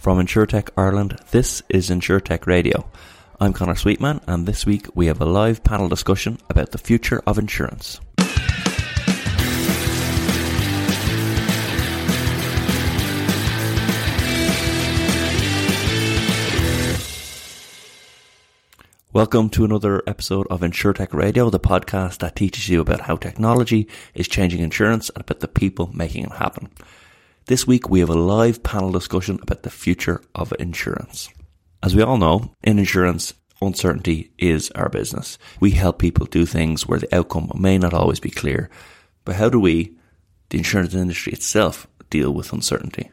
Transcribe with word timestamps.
From 0.00 0.16
InsureTech 0.16 0.70
Ireland, 0.78 1.18
this 1.30 1.62
is 1.68 1.90
InsureTech 1.90 2.46
Radio. 2.46 2.88
I'm 3.38 3.52
Connor 3.52 3.74
Sweetman, 3.74 4.22
and 4.26 4.46
this 4.48 4.64
week 4.64 4.86
we 4.94 5.08
have 5.08 5.20
a 5.20 5.26
live 5.26 5.62
panel 5.62 5.90
discussion 5.90 6.38
about 6.48 6.70
the 6.70 6.78
future 6.78 7.22
of 7.26 7.38
insurance. 7.38 8.00
Welcome 19.12 19.50
to 19.50 19.66
another 19.66 20.02
episode 20.06 20.46
of 20.48 20.62
InsureTech 20.62 21.12
Radio, 21.12 21.50
the 21.50 21.60
podcast 21.60 22.20
that 22.20 22.36
teaches 22.36 22.70
you 22.70 22.80
about 22.80 23.02
how 23.02 23.16
technology 23.16 23.86
is 24.14 24.28
changing 24.28 24.60
insurance 24.60 25.10
and 25.10 25.20
about 25.20 25.40
the 25.40 25.48
people 25.48 25.90
making 25.92 26.24
it 26.24 26.32
happen. 26.32 26.70
This 27.50 27.66
week 27.66 27.90
we 27.90 27.98
have 27.98 28.10
a 28.10 28.14
live 28.14 28.62
panel 28.62 28.92
discussion 28.92 29.40
about 29.42 29.64
the 29.64 29.70
future 29.70 30.22
of 30.36 30.54
insurance. 30.60 31.30
As 31.82 31.96
we 31.96 32.02
all 32.02 32.16
know, 32.16 32.54
in 32.62 32.78
insurance, 32.78 33.34
uncertainty 33.60 34.30
is 34.38 34.70
our 34.76 34.88
business. 34.88 35.36
We 35.58 35.72
help 35.72 35.98
people 35.98 36.26
do 36.26 36.46
things 36.46 36.86
where 36.86 37.00
the 37.00 37.12
outcome 37.12 37.50
may 37.58 37.76
not 37.76 37.92
always 37.92 38.20
be 38.20 38.30
clear. 38.30 38.70
But 39.24 39.34
how 39.34 39.48
do 39.48 39.58
we, 39.58 39.96
the 40.50 40.58
insurance 40.58 40.94
industry 40.94 41.32
itself, 41.32 41.88
deal 42.08 42.30
with 42.30 42.52
uncertainty? 42.52 43.10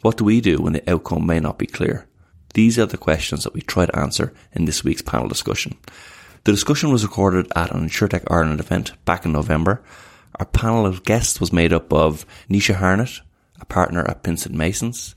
What 0.00 0.16
do 0.16 0.24
we 0.24 0.40
do 0.40 0.56
when 0.56 0.72
the 0.72 0.90
outcome 0.90 1.24
may 1.24 1.38
not 1.38 1.56
be 1.56 1.66
clear? 1.66 2.08
These 2.54 2.80
are 2.80 2.86
the 2.86 2.98
questions 2.98 3.44
that 3.44 3.54
we 3.54 3.60
try 3.60 3.86
to 3.86 3.96
answer 3.96 4.34
in 4.54 4.64
this 4.64 4.82
week's 4.82 5.02
panel 5.02 5.28
discussion. 5.28 5.78
The 6.42 6.50
discussion 6.50 6.90
was 6.90 7.04
recorded 7.04 7.46
at 7.54 7.70
an 7.70 7.88
InsureTech 7.88 8.24
Ireland 8.28 8.58
event 8.58 8.94
back 9.04 9.24
in 9.24 9.30
November. 9.30 9.84
Our 10.40 10.46
panel 10.46 10.84
of 10.84 11.04
guests 11.04 11.40
was 11.40 11.52
made 11.52 11.72
up 11.72 11.92
of 11.92 12.26
Nisha 12.50 12.74
Harnett, 12.74 13.20
a 13.60 13.64
partner 13.64 14.08
at 14.08 14.22
Pinsent 14.22 14.54
Masons, 14.54 15.14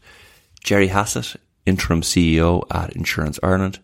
Jerry 0.64 0.88
Hassett, 0.88 1.36
interim 1.66 2.02
CEO 2.02 2.64
at 2.72 2.96
Insurance 2.96 3.40
Ireland, 3.44 3.80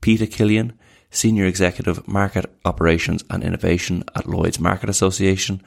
Peta 0.00 0.26
Killian, 0.26 0.72
Senior 1.10 1.46
Executive 1.46 2.06
Market 2.06 2.46
Operations 2.64 3.24
and 3.30 3.42
Innovation 3.42 4.04
at 4.14 4.26
Lloyd's 4.26 4.60
Market 4.60 4.90
Association, 4.90 5.62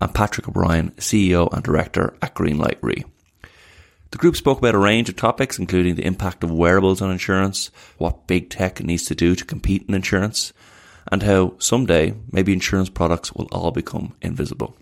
and 0.00 0.14
Patrick 0.14 0.48
O'Brien, 0.48 0.90
CEO 0.92 1.52
and 1.52 1.62
Director 1.62 2.16
at 2.22 2.34
Greenlight 2.34 2.78
Re. 2.80 3.04
The 4.10 4.18
group 4.18 4.34
spoke 4.34 4.58
about 4.58 4.74
a 4.74 4.78
range 4.78 5.08
of 5.08 5.16
topics, 5.16 5.58
including 5.58 5.94
the 5.94 6.04
impact 6.04 6.42
of 6.42 6.50
wearables 6.50 7.00
on 7.00 7.12
insurance, 7.12 7.70
what 7.98 8.26
big 8.26 8.50
tech 8.50 8.82
needs 8.82 9.04
to 9.04 9.14
do 9.14 9.36
to 9.36 9.44
compete 9.44 9.84
in 9.86 9.94
insurance, 9.94 10.52
and 11.12 11.22
how 11.22 11.54
someday 11.58 12.14
maybe 12.32 12.52
insurance 12.52 12.88
products 12.88 13.32
will 13.32 13.48
all 13.52 13.70
become 13.70 14.14
invisible. 14.20 14.76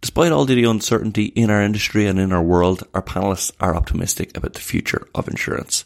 Despite 0.00 0.30
all 0.30 0.44
the 0.44 0.64
uncertainty 0.64 1.26
in 1.26 1.50
our 1.50 1.62
industry 1.62 2.06
and 2.06 2.18
in 2.18 2.32
our 2.32 2.42
world, 2.42 2.86
our 2.92 3.02
panelists 3.02 3.50
are 3.60 3.74
optimistic 3.74 4.36
about 4.36 4.52
the 4.52 4.60
future 4.60 5.08
of 5.14 5.26
insurance. 5.26 5.84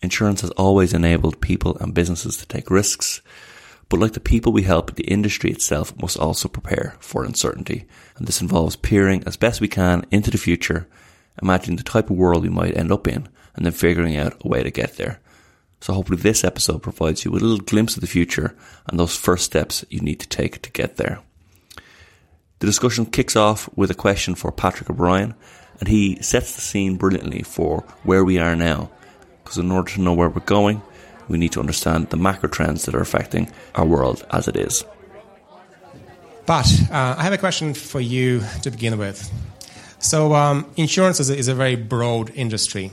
Insurance 0.00 0.42
has 0.42 0.50
always 0.50 0.94
enabled 0.94 1.40
people 1.40 1.76
and 1.78 1.92
businesses 1.92 2.36
to 2.36 2.46
take 2.46 2.70
risks, 2.70 3.20
but 3.88 3.98
like 3.98 4.12
the 4.12 4.20
people 4.20 4.52
we 4.52 4.62
help, 4.62 4.94
the 4.94 5.04
industry 5.04 5.50
itself 5.50 5.94
must 6.00 6.16
also 6.16 6.48
prepare 6.48 6.96
for 7.00 7.24
uncertainty. 7.24 7.84
And 8.16 8.26
this 8.26 8.40
involves 8.40 8.76
peering 8.76 9.22
as 9.26 9.36
best 9.36 9.60
we 9.60 9.68
can 9.68 10.06
into 10.10 10.30
the 10.30 10.38
future, 10.38 10.88
imagining 11.42 11.76
the 11.76 11.82
type 11.82 12.10
of 12.10 12.16
world 12.16 12.42
we 12.42 12.48
might 12.48 12.76
end 12.76 12.92
up 12.92 13.06
in, 13.06 13.28
and 13.54 13.66
then 13.66 13.72
figuring 13.72 14.16
out 14.16 14.40
a 14.44 14.48
way 14.48 14.62
to 14.62 14.70
get 14.70 14.96
there. 14.96 15.20
So 15.80 15.92
hopefully 15.92 16.18
this 16.18 16.44
episode 16.44 16.82
provides 16.82 17.24
you 17.24 17.32
with 17.32 17.42
a 17.42 17.44
little 17.44 17.64
glimpse 17.64 17.96
of 17.96 18.02
the 18.02 18.06
future 18.06 18.56
and 18.86 18.98
those 18.98 19.16
first 19.16 19.44
steps 19.44 19.84
you 19.90 20.00
need 20.00 20.20
to 20.20 20.28
take 20.28 20.62
to 20.62 20.70
get 20.70 20.96
there. 20.96 21.20
The 22.62 22.68
discussion 22.68 23.06
kicks 23.06 23.34
off 23.34 23.68
with 23.74 23.90
a 23.90 23.94
question 23.94 24.36
for 24.36 24.52
Patrick 24.52 24.88
O'Brien, 24.88 25.34
and 25.80 25.88
he 25.88 26.22
sets 26.22 26.54
the 26.54 26.60
scene 26.60 26.96
brilliantly 26.96 27.42
for 27.42 27.80
where 28.04 28.24
we 28.24 28.38
are 28.38 28.54
now. 28.54 28.88
Because 29.42 29.58
in 29.58 29.72
order 29.72 29.90
to 29.90 30.00
know 30.00 30.14
where 30.14 30.28
we're 30.28 30.42
going, 30.42 30.80
we 31.26 31.38
need 31.38 31.50
to 31.54 31.58
understand 31.58 32.10
the 32.10 32.16
macro 32.16 32.48
trends 32.48 32.84
that 32.84 32.94
are 32.94 33.00
affecting 33.00 33.50
our 33.74 33.84
world 33.84 34.24
as 34.30 34.46
it 34.46 34.54
is. 34.54 34.84
But 36.46 36.72
uh, 36.88 37.16
I 37.18 37.24
have 37.24 37.32
a 37.32 37.36
question 37.36 37.74
for 37.74 38.00
you 38.00 38.44
to 38.62 38.70
begin 38.70 38.96
with. 38.96 39.28
So, 39.98 40.32
um, 40.32 40.70
insurance 40.76 41.18
is 41.18 41.30
a, 41.30 41.36
is 41.36 41.48
a, 41.48 41.56
very 41.56 41.74
broad 41.74 42.30
industry. 42.30 42.92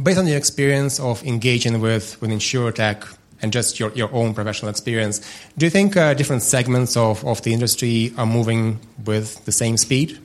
Based 0.00 0.16
on 0.16 0.28
your 0.28 0.38
experience 0.38 1.00
of 1.00 1.24
engaging 1.24 1.80
with, 1.80 2.20
with 2.20 2.30
InsureTech 2.30 3.16
and 3.42 3.52
just 3.52 3.80
your, 3.80 3.90
your 3.92 4.12
own 4.12 4.34
professional 4.34 4.70
experience, 4.70 5.20
do 5.56 5.66
you 5.66 5.70
think 5.70 5.96
uh, 5.96 6.14
different 6.14 6.42
segments 6.42 6.96
of, 6.96 7.24
of 7.24 7.42
the 7.42 7.52
industry 7.52 8.12
are 8.16 8.26
moving 8.26 8.78
with 9.04 9.44
the 9.44 9.52
same 9.52 9.76
speed? 9.76 10.18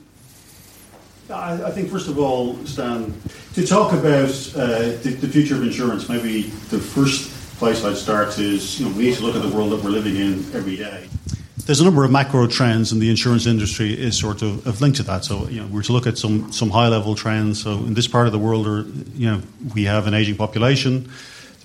I, 1.29 1.53
I 1.63 1.71
think, 1.71 1.89
first 1.89 2.07
of 2.07 2.19
all, 2.19 2.55
Stan, 2.65 3.13
to 3.53 3.65
talk 3.65 3.93
about 3.93 4.29
uh, 4.55 4.93
the, 5.01 5.17
the, 5.21 5.27
future 5.27 5.55
of 5.55 5.63
insurance, 5.63 6.07
maybe 6.07 6.43
the 6.69 6.79
first 6.79 7.31
place 7.57 7.83
I'd 7.83 7.97
start 7.97 8.37
is 8.37 8.79
you 8.79 8.85
know, 8.85 8.95
we 8.95 9.05
need 9.05 9.15
to 9.15 9.23
look 9.23 9.35
at 9.35 9.41
the 9.41 9.55
world 9.55 9.71
that 9.71 9.83
we're 9.83 9.89
living 9.89 10.17
in 10.17 10.33
every 10.53 10.75
day. 10.75 11.07
There's 11.65 11.79
a 11.79 11.83
number 11.83 12.03
of 12.03 12.11
macro 12.11 12.45
trends, 12.45 12.91
and 12.91 13.01
the 13.01 13.09
insurance 13.09 13.47
industry 13.47 13.99
is 13.99 14.19
sort 14.19 14.43
of, 14.43 14.67
of 14.67 14.81
linked 14.81 14.97
to 14.97 15.03
that. 15.03 15.25
So, 15.25 15.47
you 15.47 15.61
know, 15.61 15.67
we're 15.67 15.81
to 15.83 15.93
look 15.93 16.05
at 16.05 16.19
some, 16.19 16.51
some 16.51 16.69
high 16.69 16.89
level 16.89 17.15
trends. 17.15 17.63
So, 17.63 17.71
in 17.71 17.95
this 17.95 18.07
part 18.07 18.27
of 18.27 18.33
the 18.33 18.37
world, 18.37 18.67
are, 18.67 18.81
you 19.15 19.31
know, 19.31 19.41
we 19.73 19.85
have 19.85 20.05
an 20.05 20.13
aging 20.13 20.35
population 20.35 21.09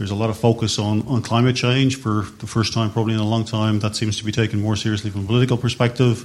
there's 0.01 0.11
a 0.11 0.15
lot 0.15 0.31
of 0.31 0.39
focus 0.39 0.79
on, 0.79 1.07
on 1.09 1.21
climate 1.21 1.55
change 1.55 1.97
for 1.97 2.25
the 2.39 2.47
first 2.47 2.73
time, 2.73 2.91
probably 2.91 3.13
in 3.13 3.21
a 3.21 3.29
long 3.29 3.45
time. 3.45 3.81
That 3.81 3.95
seems 3.95 4.17
to 4.17 4.25
be 4.25 4.33
taken 4.33 4.59
more 4.59 4.75
seriously 4.75 5.11
from 5.11 5.25
a 5.25 5.27
political 5.27 5.59
perspective. 5.59 6.25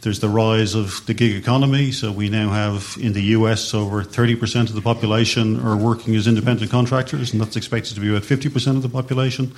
There's 0.00 0.18
the 0.18 0.28
rise 0.28 0.74
of 0.74 1.06
the 1.06 1.14
gig 1.14 1.36
economy. 1.36 1.92
So 1.92 2.10
we 2.10 2.28
now 2.28 2.50
have 2.50 2.96
in 3.00 3.12
the 3.12 3.22
US 3.36 3.74
over 3.74 4.02
30% 4.02 4.62
of 4.70 4.74
the 4.74 4.80
population 4.80 5.60
are 5.60 5.76
working 5.76 6.16
as 6.16 6.26
independent 6.26 6.72
contractors, 6.72 7.32
and 7.32 7.40
that's 7.40 7.54
expected 7.54 7.94
to 7.94 8.00
be 8.00 8.08
about 8.10 8.24
50% 8.24 8.74
of 8.74 8.82
the 8.82 8.88
population 8.88 9.54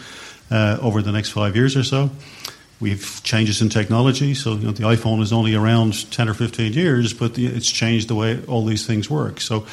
uh, 0.50 0.76
over 0.82 1.00
the 1.00 1.12
next 1.12 1.30
five 1.30 1.56
years 1.56 1.74
or 1.74 1.84
so. 1.84 2.10
We've 2.80 3.22
changes 3.24 3.62
in 3.62 3.70
technology. 3.70 4.34
So 4.34 4.56
you 4.56 4.66
know, 4.66 4.72
the 4.72 4.82
iPhone 4.82 5.22
is 5.22 5.32
only 5.32 5.54
around 5.54 6.10
10 6.12 6.28
or 6.28 6.34
15 6.34 6.74
years, 6.74 7.14
but 7.14 7.38
it's 7.38 7.70
changed 7.70 8.08
the 8.08 8.14
way 8.14 8.44
all 8.44 8.66
these 8.66 8.86
things 8.86 9.08
work. 9.08 9.40
So 9.40 9.64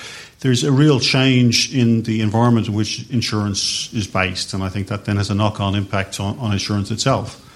there's 0.41 0.63
a 0.63 0.71
real 0.71 0.99
change 0.99 1.73
in 1.73 2.03
the 2.03 2.21
environment 2.21 2.67
in 2.67 2.73
which 2.73 3.09
insurance 3.09 3.91
is 3.93 4.07
based, 4.07 4.53
and 4.53 4.63
I 4.63 4.69
think 4.69 4.87
that 4.87 5.05
then 5.05 5.17
has 5.17 5.29
a 5.29 5.35
knock 5.35 5.59
on 5.59 5.75
impact 5.75 6.19
on, 6.19 6.37
on 6.39 6.51
insurance 6.51 6.91
itself. 6.91 7.47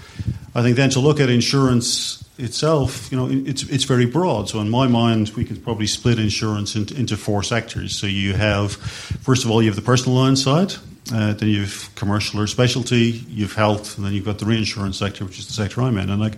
I 0.55 0.61
think 0.61 0.77
then 0.77 0.91
to 0.91 0.99
look 0.99 1.19
at 1.19 1.29
insurance 1.29 2.23
itself, 2.37 3.11
you 3.11 3.17
know, 3.17 3.27
it's 3.29 3.63
it's 3.63 3.83
very 3.83 4.05
broad. 4.05 4.49
So 4.49 4.61
in 4.61 4.69
my 4.69 4.87
mind, 4.87 5.29
we 5.29 5.43
could 5.43 5.63
probably 5.63 5.87
split 5.87 6.19
insurance 6.19 6.75
into, 6.75 6.95
into 6.95 7.17
four 7.17 7.43
sectors. 7.43 7.95
So 7.95 8.07
you 8.07 8.33
have, 8.33 8.73
first 8.73 9.45
of 9.45 9.51
all, 9.51 9.61
you 9.61 9.69
have 9.69 9.75
the 9.75 9.81
personal 9.81 10.17
line 10.17 10.35
side, 10.35 10.73
uh, 11.13 11.33
then 11.33 11.49
you've 11.49 11.89
commercial 11.95 12.39
or 12.39 12.47
specialty, 12.47 13.23
you've 13.29 13.53
health, 13.53 13.97
and 13.97 14.05
then 14.05 14.13
you've 14.13 14.25
got 14.25 14.39
the 14.39 14.45
reinsurance 14.45 14.97
sector, 14.97 15.23
which 15.23 15.37
is 15.37 15.45
the 15.45 15.53
sector 15.53 15.81
I'm 15.81 15.97
in. 15.97 16.09
And 16.09 16.23
I, 16.23 16.31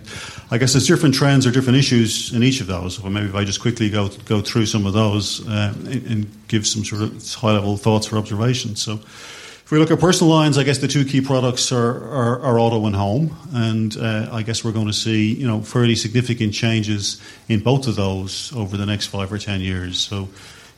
I 0.50 0.58
guess 0.58 0.74
there's 0.74 0.86
different 0.86 1.14
trends 1.14 1.46
or 1.46 1.50
different 1.50 1.78
issues 1.78 2.34
in 2.34 2.42
each 2.42 2.60
of 2.60 2.66
those. 2.66 2.96
So 2.96 3.08
maybe 3.08 3.28
if 3.28 3.34
I 3.34 3.44
just 3.44 3.60
quickly 3.60 3.88
go 3.88 4.08
go 4.26 4.42
through 4.42 4.66
some 4.66 4.84
of 4.84 4.92
those 4.92 5.46
uh, 5.48 5.72
and, 5.86 6.06
and, 6.06 6.26
give 6.48 6.66
some 6.66 6.82
sort 6.82 7.02
of 7.02 7.34
high 7.34 7.52
level 7.52 7.76
thoughts 7.76 8.12
or 8.12 8.18
observations. 8.18 8.82
So. 8.82 9.00
If 9.64 9.72
we 9.72 9.78
look 9.78 9.90
at 9.90 10.00
personal 10.00 10.32
lines, 10.32 10.56
I 10.56 10.64
guess 10.64 10.78
the 10.78 10.88
two 10.88 11.04
key 11.04 11.20
products 11.20 11.72
are, 11.72 11.90
are, 11.90 12.40
are 12.40 12.58
auto 12.58 12.86
and 12.86 12.96
home, 12.96 13.36
and 13.52 13.94
uh, 13.98 14.30
I 14.32 14.40
guess 14.40 14.64
we're 14.64 14.72
going 14.72 14.86
to 14.86 14.94
see 14.94 15.34
you 15.34 15.46
know 15.46 15.60
fairly 15.60 15.94
significant 15.94 16.54
changes 16.54 17.20
in 17.50 17.60
both 17.60 17.86
of 17.86 17.94
those 17.94 18.50
over 18.56 18.78
the 18.78 18.86
next 18.86 19.08
five 19.08 19.30
or 19.30 19.36
ten 19.36 19.60
years. 19.60 19.98
So 19.98 20.30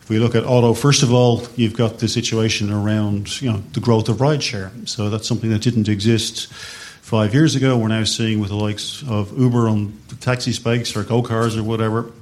we 0.09 0.19
look 0.19 0.35
at 0.35 0.45
auto, 0.45 0.75
first 0.75 1.03
of 1.03 1.13
all, 1.13 1.43
you've 1.57 1.77
got 1.77 1.99
the 1.99 2.09
situation 2.09 2.73
around 2.73 3.41
you 3.41 3.53
know 3.53 3.63
the 3.73 3.81
growth 3.81 4.09
of 4.09 4.17
rideshare. 4.17 4.89
So 4.89 5.11
that's 5.11 5.29
something 5.29 5.51
that 5.51 5.63
didn't 5.63 5.89
exist 5.89 6.53
five 6.53 7.35
years 7.35 7.55
ago. 7.55 7.77
We're 7.77 7.89
now 7.89 8.05
seeing 8.05 8.41
with 8.41 8.51
the 8.51 8.57
likes 8.57 9.03
of 9.09 9.39
Uber 9.39 9.69
on 9.69 9.99
taxi 10.21 10.53
space 10.53 10.97
or 10.97 11.03
go 11.03 11.23
cars 11.23 11.57
or 11.57 11.63
whatever, 11.63 12.13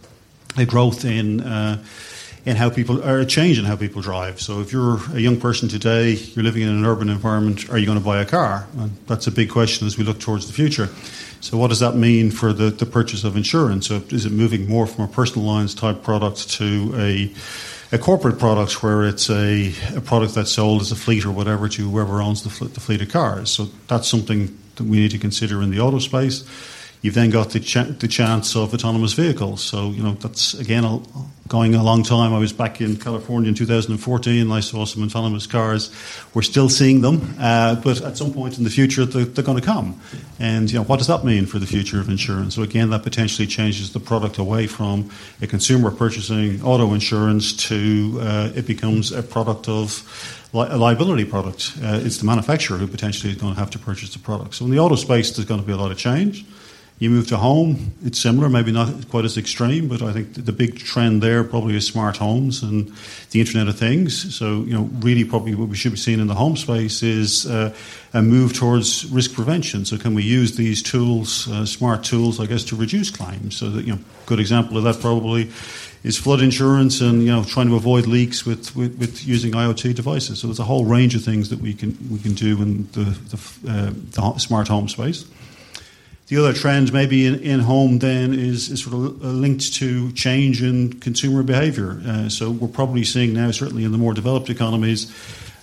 a 0.57 0.65
growth 0.65 1.05
in. 1.05 1.41
Uh, 1.41 1.85
in 2.47 2.57
how 2.57 2.71
people 2.71 3.05
are 3.05 3.19
a 3.19 3.27
change 3.27 3.59
in 3.59 3.67
how 3.67 3.77
people 3.77 4.01
drive. 4.01 4.41
So 4.41 4.61
if 4.61 4.73
you're 4.73 4.99
a 5.13 5.19
young 5.19 5.39
person 5.39 5.69
today, 5.69 6.13
you're 6.13 6.45
living 6.45 6.63
in 6.63 6.71
an 6.71 6.85
urban 6.87 7.11
environment, 7.11 7.69
are 7.69 7.77
you 7.77 7.85
going 7.85 7.99
to 7.99 8.05
buy 8.05 8.23
a 8.23 8.25
car? 8.25 8.67
And 8.79 8.97
that's 9.07 9.27
a 9.27 9.31
big 9.31 9.51
question 9.51 9.87
as 9.87 9.99
we 9.99 10.05
look 10.05 10.19
towards 10.19 10.47
the 10.47 10.55
future. 10.55 10.89
So 11.41 11.59
what 11.59 11.69
does 11.69 11.81
that 11.81 11.95
mean 11.95 12.31
for 12.31 12.55
the, 12.55 12.71
the 12.71 12.87
purchase 12.87 13.23
of 13.23 13.37
insurance? 13.37 13.89
So 13.89 14.03
is 14.09 14.25
it 14.25 14.33
moving 14.33 14.67
more 14.67 14.87
from 14.87 15.05
a 15.05 15.09
personal 15.09 15.47
lines 15.47 15.75
type 15.75 16.03
product 16.03 16.51
to 16.53 16.95
a 16.97 17.35
a 17.91 17.99
corporate 17.99 18.39
product 18.39 18.83
where 18.83 19.05
it's 19.05 19.31
a, 19.31 19.73
a 19.95 20.01
product 20.01 20.35
that's 20.35 20.53
sold 20.53 20.83
as 20.83 20.93
a 20.93 20.97
fleet 20.97 21.25
or 21.25 21.31
whatever 21.33 21.69
to 21.69 21.91
whoever 21.91 22.21
owns 22.21 22.43
the, 22.43 22.51
fl- 22.51 22.67
the 22.67 22.81
fleet 22.81 23.01
of 23.01 23.11
cars. 23.11 23.51
So 23.51 23.69
that's 23.87 24.07
something 24.07 24.59
that 24.77 24.85
we 24.85 24.99
need 24.99 25.11
to 25.13 25.19
consider 25.19 25.63
in 25.63 25.71
the 25.71 25.81
auto 25.81 25.99
space. 25.99 26.45
You've 27.01 27.15
then 27.15 27.31
got 27.31 27.51
the, 27.51 27.61
ch- 27.61 27.99
the 27.99 28.09
chance 28.09 28.57
of 28.57 28.75
autonomous 28.75 29.13
vehicles. 29.13 29.63
So, 29.63 29.91
you 29.91 30.03
know, 30.03 30.13
that's 30.13 30.55
again 30.55 30.85
a, 30.85 31.01
going 31.49 31.75
a 31.75 31.83
long 31.83 32.03
time. 32.03 32.35
I 32.35 32.39
was 32.39 32.53
back 32.53 32.81
in 32.81 32.97
California 32.97 33.49
in 33.49 33.55
2014 33.55 34.43
and 34.43 34.53
I 34.53 34.61
saw 34.61 34.85
some 34.85 35.03
autonomous 35.03 35.47
cars. 35.47 35.91
We're 36.35 36.43
still 36.43 36.69
seeing 36.69 37.01
them, 37.01 37.35
uh, 37.41 37.77
but 37.77 38.03
at 38.03 38.19
some 38.19 38.33
point 38.33 38.59
in 38.59 38.65
the 38.65 38.71
future 38.71 39.07
they're, 39.07 39.25
they're, 39.25 39.45
going 39.45 39.59
to 39.59 39.65
come. 39.65 39.99
And 40.39 40.71
you 40.71 40.79
know, 40.79 40.85
what 40.85 40.99
does 40.99 41.07
that 41.07 41.25
mean 41.25 41.47
for 41.47 41.59
the 41.59 41.67
future 41.67 42.01
of 42.01 42.11
insurance? 42.11 42.55
So 42.55 42.63
again, 42.63 42.91
that 42.91 43.03
potentially 43.03 43.47
changes 43.47 43.93
the 43.95 44.01
product 44.01 44.37
away 44.37 44.67
from 44.67 45.11
a 45.41 45.47
consumer 45.47 45.91
purchasing 45.91 46.63
auto 46.63 46.93
insurance 46.93 47.55
to 47.69 48.19
uh, 48.21 48.53
it 48.55 48.67
becomes 48.67 49.11
a 49.11 49.23
product 49.23 49.69
of 49.69 50.05
li- 50.53 50.69
a 50.69 50.77
liability 50.77 51.25
product. 51.25 51.73
Uh, 51.83 51.99
it's 52.03 52.19
the 52.19 52.27
manufacturer 52.27 52.77
who 52.77 52.87
potentially 52.87 53.33
is 53.33 53.39
going 53.39 53.55
to 53.55 53.59
have 53.59 53.71
to 53.71 53.79
purchase 53.79 54.13
the 54.13 54.19
product. 54.19 54.55
So 54.55 54.67
in 54.67 54.71
the 54.71 54.79
auto 54.79 54.97
space, 54.97 55.35
there's 55.35 55.49
going 55.49 55.61
to 55.61 55.67
be 55.67 55.73
a 55.73 55.79
lot 55.79 55.91
of 55.91 55.97
change. 55.97 56.45
You 57.01 57.11
move 57.11 57.29
to 57.29 57.37
home, 57.37 57.93
it's 58.05 58.19
similar, 58.19 58.49
maybe 58.49 58.73
not 58.73 59.09
quite 59.09 59.25
as 59.25 59.39
extreme, 59.39 59.87
but 59.87 60.03
I 60.03 60.13
think 60.13 60.35
the 60.35 60.53
big 60.53 60.79
trend 60.79 61.23
there 61.23 61.45
probably 61.45 61.77
is 61.77 61.87
smart 61.87 62.17
homes 62.17 62.61
and 62.65 62.93
the 63.31 63.39
Internet 63.39 63.69
of 63.69 63.79
Things. 63.79 64.35
So, 64.35 64.63
you 64.63 64.73
know, 64.73 64.91
really 64.99 65.25
probably 65.25 65.55
what 65.55 65.69
we 65.69 65.77
should 65.77 65.93
be 65.93 65.99
seeing 65.99 66.19
in 66.19 66.27
the 66.27 66.35
home 66.35 66.57
space 66.57 67.05
is 67.05 67.47
uh, 67.47 67.73
a 68.13 68.21
move 68.21 68.53
towards 68.53 69.07
risk 69.13 69.33
prevention. 69.33 69.85
So, 69.85 69.97
can 69.97 70.13
we 70.13 70.25
use 70.25 70.57
these 70.57 70.83
tools, 70.83 71.49
uh, 71.49 71.65
smart 71.67 72.03
tools, 72.03 72.41
I 72.41 72.47
guess, 72.47 72.65
to 72.65 72.77
reduce 72.77 73.11
claims? 73.11 73.57
So, 73.57 73.71
that, 73.71 73.85
you 73.85 73.93
know, 73.93 74.01
good 74.27 74.41
example 74.41 74.77
of 74.77 74.83
that 74.83 75.01
probably 75.01 75.53
is 76.03 76.17
flood 76.17 76.41
insurance 76.41 77.01
and 77.01 77.23
you 77.23 77.31
know 77.31 77.45
trying 77.45 77.69
to 77.69 77.77
avoid 77.77 78.07
leaks 78.07 78.47
with, 78.47 78.75
with, 78.77 78.97
with, 78.99 79.27
using 79.27 79.53
IoT 79.53 79.95
devices. 79.95 80.39
So 80.39 80.47
there's 80.47 80.61
a 80.61 80.65
whole 80.65 80.85
range 80.85 81.15
of 81.15 81.25
things 81.25 81.51
that 81.51 81.61
we 81.61 81.75
can 81.75 81.97
we 82.11 82.19
can 82.19 82.35
do 82.35 82.61
in 82.63 82.89
the, 82.93 83.05
the, 83.05 83.71
uh, 83.71 83.93
the 84.13 84.39
smart 84.39 84.69
home 84.69 84.89
space. 84.89 85.25
The 86.29 86.37
other 86.37 86.53
trend, 86.53 86.93
maybe 86.93 87.25
in, 87.25 87.41
in 87.41 87.61
home, 87.61 88.01
then 88.01 88.35
is, 88.35 88.69
is 88.69 88.83
sort 88.83 88.95
of 88.95 89.23
linked 89.23 89.73
to 89.75 90.13
change 90.13 90.63
in 90.63 91.01
consumer 91.01 91.43
behaviour. 91.43 92.03
Uh, 92.07 92.29
so 92.29 92.51
we're 92.51 92.69
probably 92.69 93.05
seeing 93.05 93.33
now, 93.33 93.51
certainly 93.51 93.85
in 93.85 93.93
the 93.93 93.99
more 93.99 94.13
developed 94.13 94.51
economies, 94.51 95.11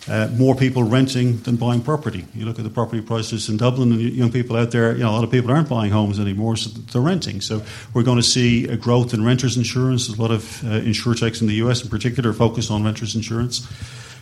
uh, 0.08 0.28
more 0.34 0.56
people 0.56 0.84
renting 0.84 1.38
than 1.42 1.56
buying 1.56 1.82
property. 1.82 2.26
You 2.34 2.46
look 2.46 2.58
at 2.58 2.64
the 2.64 2.72
property 2.72 3.02
prices 3.04 3.48
in 3.48 3.58
Dublin, 3.58 3.92
and 3.92 4.02
young 4.02 4.32
people 4.32 4.56
out 4.56 4.72
there, 4.72 4.94
you 4.94 5.04
know, 5.04 5.12
a 5.12 5.14
lot 5.14 5.24
of 5.24 5.30
people 5.30 5.52
aren't 5.52 5.70
buying 5.70 5.92
homes 5.92 6.20
anymore, 6.20 6.56
so 6.56 6.72
they're 6.72 7.00
renting. 7.00 7.42
So 7.42 7.62
we're 7.94 8.04
going 8.04 8.18
to 8.18 8.24
see 8.24 8.68
a 8.68 8.76
growth 8.76 9.14
in 9.14 9.24
renters 9.24 9.58
insurance. 9.58 10.08
There's 10.08 10.18
a 10.18 10.22
lot 10.22 10.32
of 10.32 10.64
uh, 10.64 10.82
insurtechs 10.82 11.42
in 11.42 11.48
the 11.48 11.56
US, 11.56 11.84
in 11.84 11.90
particular, 11.90 12.34
focused 12.34 12.72
on 12.72 12.84
renters 12.84 13.16
insurance. 13.16 13.68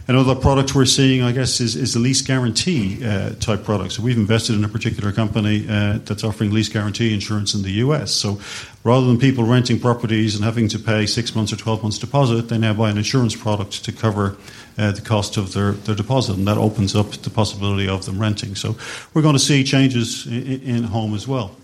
Another 0.05 0.35
product 0.35 0.75
we're 0.75 0.83
seeing, 0.83 1.23
I 1.23 1.31
guess, 1.31 1.61
is, 1.61 1.77
is 1.77 1.94
the 1.94 2.00
lease 2.00 2.21
guarantee 2.21 3.05
uh, 3.05 3.35
type 3.39 3.63
product. 3.63 3.94
So 3.94 4.03
we've 4.03 4.17
invested 4.17 4.53
in 4.53 4.65
a 4.65 4.67
particular 4.67 5.13
company 5.13 5.65
uh, 5.69 6.00
that's 6.03 6.25
offering 6.25 6.51
lease 6.51 6.67
guarantee 6.67 7.13
insurance 7.13 7.53
in 7.53 7.61
the 7.61 7.71
US. 7.71 8.11
So 8.11 8.41
rather 8.83 9.05
than 9.05 9.17
people 9.17 9.45
renting 9.45 9.79
properties 9.79 10.35
and 10.35 10.44
having 10.44 10.67
to 10.69 10.79
pay 10.79 11.05
six 11.05 11.33
months 11.35 11.53
or 11.53 11.55
12 11.55 11.83
months 11.83 12.00
deposit, 12.00 12.50
they 12.50 12.57
now 12.57 12.73
buy 12.73 12.89
an 12.89 12.97
insurance 12.97 13.33
product 13.33 13.85
to 13.85 13.94
cover 13.94 14.35
uh, 14.77 14.91
the 14.91 15.00
cost 15.00 15.38
of 15.38 15.53
their, 15.53 15.71
their 15.71 15.95
deposit. 15.95 16.35
And 16.35 16.45
that 16.50 16.57
opens 16.57 16.97
up 16.97 17.11
the 17.11 17.29
possibility 17.29 17.88
of 17.88 18.05
them 18.05 18.19
renting. 18.19 18.55
So 18.55 18.75
we're 19.13 19.21
going 19.21 19.35
to 19.35 19.39
see 19.39 19.63
changes 19.63 20.27
in, 20.27 20.61
in 20.63 20.83
home 20.83 21.13
as 21.13 21.29
well. 21.29 21.55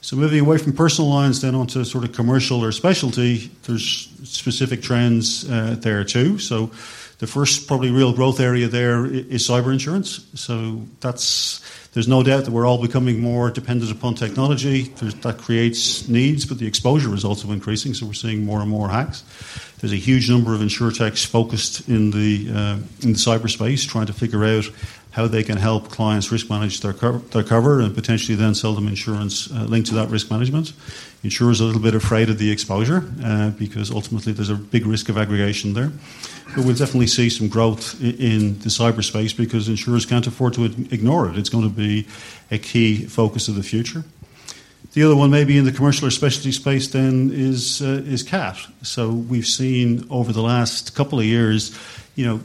So 0.00 0.14
moving 0.14 0.38
away 0.38 0.58
from 0.58 0.74
personal 0.74 1.10
lines 1.10 1.40
then 1.40 1.56
onto 1.56 1.82
sort 1.82 2.04
of 2.04 2.12
commercial 2.12 2.62
or 2.62 2.70
specialty, 2.70 3.50
there's 3.64 4.12
specific 4.22 4.80
trends 4.80 5.50
uh, 5.50 5.74
there 5.80 6.04
too. 6.04 6.38
So 6.38 6.70
the 7.18 7.26
first 7.26 7.66
probably 7.66 7.90
real 7.90 8.12
growth 8.12 8.40
area 8.40 8.68
there 8.68 9.06
is 9.06 9.48
cyber 9.48 9.72
insurance. 9.72 10.26
So 10.34 10.82
that's 11.00 11.60
there's 11.92 12.08
no 12.08 12.24
doubt 12.24 12.44
that 12.44 12.50
we're 12.50 12.66
all 12.66 12.82
becoming 12.82 13.20
more 13.20 13.50
dependent 13.50 13.92
upon 13.92 14.14
technology. 14.16 14.82
There's, 14.82 15.14
that 15.14 15.38
creates 15.38 16.08
needs, 16.08 16.44
but 16.44 16.58
the 16.58 16.66
exposure 16.66 17.14
is 17.14 17.24
also 17.24 17.52
increasing. 17.52 17.94
So 17.94 18.06
we're 18.06 18.14
seeing 18.14 18.44
more 18.44 18.60
and 18.60 18.68
more 18.68 18.88
hacks. 18.88 19.22
There's 19.78 19.92
a 19.92 19.96
huge 19.96 20.28
number 20.28 20.54
of 20.54 20.60
insurtechs 20.60 21.24
focused 21.24 21.88
in 21.88 22.10
the 22.10 22.50
uh, 22.50 22.76
in 23.02 23.12
the 23.12 23.18
cyberspace, 23.18 23.86
trying 23.86 24.06
to 24.06 24.12
figure 24.12 24.44
out 24.44 24.64
how 25.14 25.28
they 25.28 25.44
can 25.44 25.56
help 25.56 25.90
clients 25.90 26.32
risk 26.32 26.50
manage 26.50 26.80
their, 26.80 26.92
co- 26.92 27.18
their 27.18 27.44
cover 27.44 27.80
and 27.80 27.94
potentially 27.94 28.34
then 28.34 28.52
sell 28.52 28.74
them 28.74 28.88
insurance 28.88 29.48
uh, 29.52 29.62
linked 29.62 29.88
to 29.88 29.94
that 29.94 30.08
risk 30.08 30.28
management. 30.28 30.72
Insurers 31.22 31.60
are 31.60 31.64
a 31.64 31.66
little 31.68 31.80
bit 31.80 31.94
afraid 31.94 32.28
of 32.28 32.38
the 32.38 32.50
exposure 32.50 33.08
uh, 33.22 33.50
because 33.50 33.92
ultimately 33.92 34.32
there's 34.32 34.50
a 34.50 34.56
big 34.56 34.84
risk 34.86 35.08
of 35.08 35.16
aggregation 35.16 35.72
there. 35.72 35.92
But 36.56 36.64
we'll 36.64 36.74
definitely 36.74 37.06
see 37.06 37.30
some 37.30 37.48
growth 37.48 38.02
in, 38.02 38.58
the 38.58 38.68
cyberspace 38.68 39.36
because 39.36 39.68
insurers 39.68 40.04
can't 40.04 40.26
afford 40.26 40.54
to 40.54 40.64
ignore 40.64 41.28
it. 41.28 41.38
It's 41.38 41.48
going 41.48 41.64
to 41.64 41.74
be 41.74 42.08
a 42.50 42.58
key 42.58 43.04
focus 43.06 43.46
of 43.46 43.54
the 43.54 43.62
future. 43.62 44.02
The 44.94 45.04
other 45.04 45.16
one, 45.16 45.30
maybe 45.30 45.56
in 45.56 45.64
the 45.64 45.72
commercial 45.72 46.08
or 46.08 46.10
specialty 46.10 46.52
space, 46.52 46.88
then 46.88 47.30
is 47.32 47.82
uh, 47.82 48.02
is 48.04 48.22
cat. 48.22 48.58
So 48.82 49.10
we've 49.10 49.46
seen 49.46 50.06
over 50.08 50.32
the 50.32 50.42
last 50.42 50.94
couple 50.94 51.18
of 51.18 51.24
years 51.24 51.76
you 52.14 52.24
know, 52.24 52.38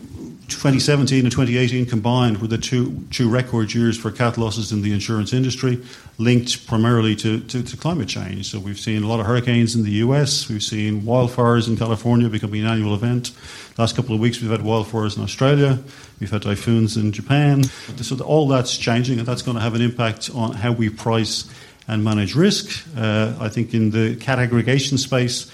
2017 0.48 1.26
and 1.26 1.32
2018 1.32 1.86
combined 1.86 2.40
were 2.40 2.48
the 2.48 2.58
two, 2.58 3.06
two 3.12 3.30
record 3.30 3.72
years 3.72 3.98
for 3.98 4.12
cat 4.12 4.36
losses 4.38 4.72
in 4.72 4.82
the 4.82 4.92
insurance 4.92 5.32
industry, 5.32 5.80
linked 6.18 6.66
primarily 6.66 7.16
to, 7.16 7.40
to, 7.42 7.62
to, 7.62 7.78
climate 7.78 8.10
change. 8.10 8.50
So 8.50 8.60
we've 8.60 8.80
seen 8.80 9.04
a 9.04 9.08
lot 9.08 9.20
of 9.20 9.28
hurricanes 9.28 9.76
in 9.76 9.84
the 9.84 9.92
US, 9.92 10.50
we've 10.50 10.64
seen 10.64 11.04
wildfires 11.04 11.68
in 11.68 11.78
California 11.78 12.30
becoming 12.30 12.62
an 12.62 12.68
annual 12.68 12.96
event. 12.96 13.32
Last 13.78 13.96
couple 13.96 14.16
of 14.16 14.22
weeks 14.22 14.42
we've 14.42 14.50
had 14.50 14.62
wildfires 14.62 15.18
in 15.18 15.24
Australia, 15.24 15.78
we've 16.20 16.32
had 16.32 16.42
typhoons 16.42 16.98
in 16.98 17.12
Japan. 17.12 17.64
So 17.64 18.18
all 18.24 18.48
that's 18.48 18.76
changing, 18.76 19.20
and 19.20 19.28
that's 19.28 19.44
going 19.44 19.56
to 19.56 19.62
have 19.62 19.76
an 19.76 19.82
impact 19.82 20.32
on 20.34 20.54
how 20.54 20.72
we 20.72 20.90
price 20.90 21.48
and 21.88 22.04
manage 22.04 22.36
risk. 22.36 22.88
Uh, 22.98 23.36
I 23.40 23.50
think 23.50 23.74
in 23.76 23.92
the 23.92 24.16
cat 24.16 24.40
aggregation 24.40 24.98
space, 24.98 25.52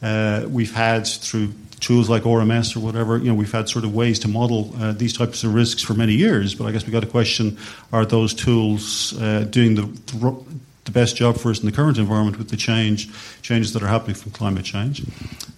uh, 0.00 0.46
we've 0.48 0.74
had 0.74 1.06
through 1.06 1.52
tools 1.78 2.08
like 2.08 2.22
RMS 2.24 2.76
or 2.76 2.80
whatever, 2.80 3.18
you 3.18 3.24
know, 3.24 3.34
we've 3.34 3.52
had 3.52 3.68
sort 3.68 3.84
of 3.84 3.94
ways 3.94 4.18
to 4.20 4.28
model 4.28 4.74
uh, 4.78 4.92
these 4.92 5.16
types 5.16 5.44
of 5.44 5.54
risks 5.54 5.82
for 5.82 5.94
many 5.94 6.14
years. 6.14 6.54
But 6.54 6.66
I 6.66 6.72
guess 6.72 6.86
we 6.86 6.92
got 6.92 7.04
a 7.04 7.08
question: 7.08 7.58
Are 7.92 8.04
those 8.04 8.34
tools 8.34 9.18
uh, 9.20 9.46
doing 9.48 9.74
the, 9.74 10.44
the 10.88 10.98
best 10.98 11.16
job 11.16 11.36
for 11.36 11.50
us 11.50 11.60
in 11.60 11.66
the 11.66 11.72
current 11.72 11.98
environment 11.98 12.38
with 12.38 12.48
the 12.48 12.56
change 12.56 13.10
changes 13.42 13.74
that 13.74 13.82
are 13.82 13.88
happening 13.88 14.16
from 14.16 14.32
climate 14.32 14.64
change. 14.64 15.04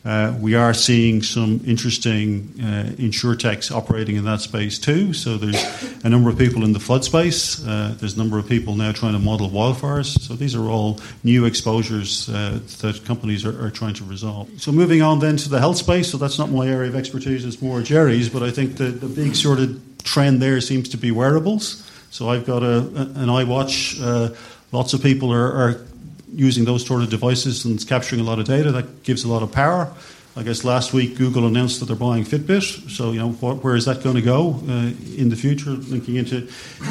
Uh, 0.04 0.34
we 0.40 0.54
are 0.56 0.74
seeing 0.74 1.22
some 1.22 1.60
interesting 1.64 2.52
uh, 2.58 2.90
insurtechs 2.98 3.70
operating 3.70 4.16
in 4.16 4.24
that 4.24 4.40
space 4.40 4.78
too. 4.78 5.12
So 5.12 5.36
there's 5.36 5.62
a 6.04 6.08
number 6.08 6.30
of 6.30 6.38
people 6.38 6.64
in 6.64 6.72
the 6.72 6.80
flood 6.80 7.04
space. 7.04 7.64
Uh, 7.64 7.94
there's 7.98 8.14
a 8.14 8.18
number 8.18 8.38
of 8.38 8.48
people 8.48 8.74
now 8.74 8.90
trying 8.90 9.12
to 9.12 9.20
model 9.20 9.48
wildfires. 9.48 10.18
So 10.18 10.34
these 10.34 10.56
are 10.56 10.68
all 10.68 10.98
new 11.22 11.44
exposures 11.44 12.28
uh, 12.28 12.58
that 12.80 13.04
companies 13.04 13.44
are, 13.44 13.66
are, 13.66 13.70
trying 13.70 13.94
to 13.94 14.04
resolve. 14.04 14.48
So 14.60 14.72
moving 14.72 15.00
on 15.00 15.20
then 15.20 15.36
to 15.36 15.48
the 15.48 15.60
health 15.60 15.76
space. 15.76 16.10
So 16.10 16.18
that's 16.18 16.38
not 16.38 16.50
my 16.50 16.66
area 16.66 16.88
of 16.88 16.96
expertise. 16.96 17.44
It's 17.44 17.62
more 17.62 17.82
Jerry's. 17.82 18.28
But 18.28 18.42
I 18.42 18.50
think 18.50 18.78
the, 18.78 18.86
the 18.86 19.08
big 19.08 19.36
sort 19.36 19.60
of 19.60 19.80
trend 20.02 20.42
there 20.42 20.60
seems 20.60 20.88
to 20.88 20.96
be 20.96 21.12
wearables. 21.12 21.86
So 22.10 22.28
I've 22.28 22.44
got 22.44 22.64
a, 22.64 22.78
an 22.78 23.28
iWatch 23.28 24.02
uh, 24.02 24.34
Lots 24.72 24.94
of 24.94 25.02
people 25.02 25.32
are, 25.32 25.52
are 25.52 25.86
using 26.32 26.64
those 26.64 26.86
sort 26.86 27.02
of 27.02 27.10
devices 27.10 27.64
and 27.64 27.74
it's 27.74 27.84
capturing 27.84 28.20
a 28.20 28.24
lot 28.24 28.38
of 28.38 28.46
data. 28.46 28.72
That 28.72 29.02
gives 29.02 29.24
a 29.24 29.28
lot 29.28 29.42
of 29.42 29.50
power. 29.52 29.92
I 30.36 30.44
guess 30.44 30.64
last 30.64 30.92
week 30.92 31.16
Google 31.18 31.46
announced 31.46 31.80
that 31.80 31.86
they're 31.86 31.96
buying 31.96 32.24
Fitbit. 32.24 32.90
So, 32.90 33.10
you 33.10 33.18
know, 33.18 33.30
what, 33.32 33.64
where 33.64 33.74
is 33.74 33.86
that 33.86 34.02
going 34.02 34.14
to 34.14 34.22
go 34.22 34.60
uh, 34.68 34.92
in 35.16 35.28
the 35.28 35.36
future? 35.36 35.70
Linking 35.70 36.16
into 36.16 36.42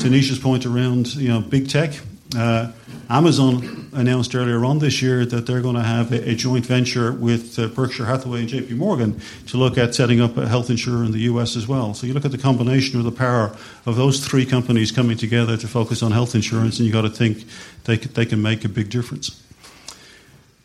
Tanisha's 0.02 0.40
point 0.40 0.66
around, 0.66 1.16
you 1.16 1.30
know, 1.30 1.40
big 1.40 1.70
tech. 1.70 1.94
Uh, 2.38 2.72
Amazon 3.10 3.90
announced 3.94 4.36
earlier 4.36 4.64
on 4.64 4.78
this 4.78 5.02
year 5.02 5.26
that 5.26 5.48
they're 5.48 5.62
going 5.62 5.76
to 5.76 5.82
have 5.82 6.12
a, 6.12 6.30
a 6.30 6.36
joint 6.36 6.64
venture 6.64 7.12
with 7.12 7.58
uh, 7.58 7.68
Berkshire 7.68 8.06
Hathaway 8.06 8.42
and 8.42 8.50
JP 8.50 8.78
Morgan 8.78 9.20
to 9.48 9.58
look 9.58 9.80
at 9.80 9.96
setting 9.96 10.22
up 10.22 10.38
a 10.38 10.48
health 10.48 10.70
insurer 10.70 11.04
in 11.04 11.12
the 11.12 11.22
US 11.22 11.56
as 11.56 11.68
well. 11.68 11.96
So 11.96 12.06
you 12.06 12.14
look 12.14 12.26
at 12.26 12.32
the 12.32 12.38
combination 12.38 13.00
of 13.00 13.06
the 13.06 13.12
power 13.12 13.56
of 13.88 13.96
those 13.96 14.24
three 14.24 14.46
companies 14.46 14.92
coming 14.92 15.18
together 15.18 15.58
to 15.58 15.68
focus 15.68 16.04
on 16.04 16.12
health 16.12 16.36
insurance, 16.36 16.78
and 16.78 16.86
you've 16.86 16.94
got 16.94 17.02
to 17.02 17.10
think 17.10 17.46
they, 17.86 17.98
they 17.98 18.28
can 18.28 18.44
make 18.44 18.64
a 18.64 18.70
big 18.70 18.92
difference. 18.92 19.42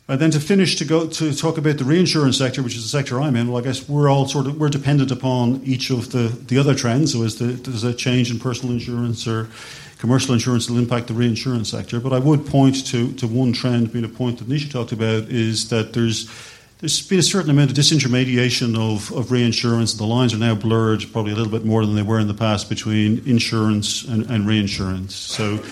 And 0.06 0.20
then 0.20 0.30
to 0.32 0.40
finish, 0.40 0.76
to 0.76 0.84
go 0.84 1.06
to 1.06 1.34
talk 1.34 1.56
about 1.56 1.78
the 1.78 1.84
reinsurance 1.84 2.36
sector, 2.36 2.62
which 2.62 2.76
is 2.76 2.82
the 2.82 2.90
sector 2.90 3.22
I'm 3.22 3.36
in. 3.36 3.48
Well, 3.48 3.62
I 3.62 3.64
guess 3.64 3.88
we're 3.88 4.10
all 4.10 4.28
sort 4.28 4.46
of 4.46 4.60
we're 4.60 4.68
dependent 4.68 5.10
upon 5.10 5.62
each 5.64 5.88
of 5.88 6.12
the, 6.12 6.28
the 6.28 6.58
other 6.58 6.74
trends. 6.74 7.14
So, 7.14 7.22
as 7.22 7.36
the, 7.36 7.46
there's 7.46 7.84
a 7.84 7.94
change 7.94 8.30
in 8.30 8.38
personal 8.38 8.74
insurance 8.74 9.26
or 9.26 9.48
commercial 10.04 10.34
insurance 10.34 10.68
will 10.68 10.76
impact 10.76 11.06
the 11.06 11.14
reinsurance 11.14 11.70
sector. 11.70 11.98
But 11.98 12.12
I 12.12 12.18
would 12.18 12.46
point 12.46 12.86
to, 12.88 13.10
to 13.14 13.26
one 13.26 13.54
trend, 13.54 13.90
being 13.90 14.04
a 14.04 14.08
point 14.08 14.38
that 14.38 14.46
Nisha 14.46 14.70
talked 14.70 14.92
about, 14.92 15.30
is 15.30 15.70
that 15.70 15.94
there's 15.94 16.30
there's 16.80 17.08
been 17.08 17.20
a 17.20 17.22
certain 17.22 17.48
amount 17.48 17.70
of 17.70 17.76
disintermediation 17.76 18.76
of, 18.76 19.10
of 19.12 19.30
reinsurance. 19.30 19.94
The 19.94 20.04
lines 20.04 20.34
are 20.34 20.38
now 20.38 20.54
blurred, 20.54 21.10
probably 21.10 21.32
a 21.32 21.34
little 21.36 21.50
bit 21.50 21.64
more 21.64 21.86
than 21.86 21.94
they 21.94 22.02
were 22.02 22.20
in 22.20 22.28
the 22.28 22.34
past, 22.34 22.68
between 22.68 23.26
insurance 23.26 24.04
and, 24.04 24.28
and 24.30 24.46
reinsurance. 24.46 25.14
So 25.14 25.64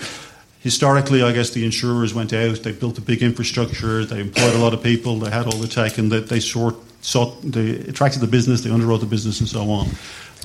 historically, 0.61 1.21
I 1.21 1.31
guess 1.31 1.51
the 1.51 1.63
insurers 1.63 2.15
went 2.15 2.33
out, 2.33 2.63
they 2.63 2.71
built 2.71 2.97
a 2.97 3.01
big 3.01 3.21
infrastructure, 3.21 4.03
they 4.03 4.19
employed 4.21 4.55
a 4.55 4.57
lot 4.57 4.73
of 4.73 4.81
people, 4.81 5.19
they 5.19 5.29
had 5.29 5.45
all 5.45 5.59
the 5.59 5.67
tech, 5.67 5.99
and 5.99 6.11
they, 6.11 6.21
they 6.21 6.39
sort, 6.39 6.75
sought, 7.01 7.39
they 7.43 7.75
attracted 7.81 8.19
the 8.19 8.27
business, 8.27 8.61
they 8.61 8.71
underwrote 8.71 9.01
the 9.01 9.05
business, 9.05 9.41
and 9.41 9.47
so 9.47 9.69
on. 9.69 9.89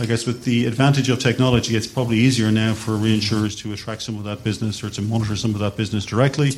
I 0.01 0.07
guess 0.07 0.27
with 0.27 0.45
the 0.45 0.67
advantage 0.67 1.09
of 1.09 1.19
technology, 1.19 1.75
it's 1.75 1.89
probably 1.89 2.19
easier 2.19 2.53
now 2.53 2.73
for 2.73 2.93
reinsurers 2.93 3.59
to 3.63 3.73
attract 3.73 4.03
some 4.03 4.17
of 4.17 4.23
that 4.25 4.45
business 4.45 4.85
or 4.85 4.91
to 4.91 5.03
monitor 5.03 5.35
some 5.35 5.55
of 5.55 5.61
that 5.61 5.77
business 5.77 6.07
directly. 6.07 6.53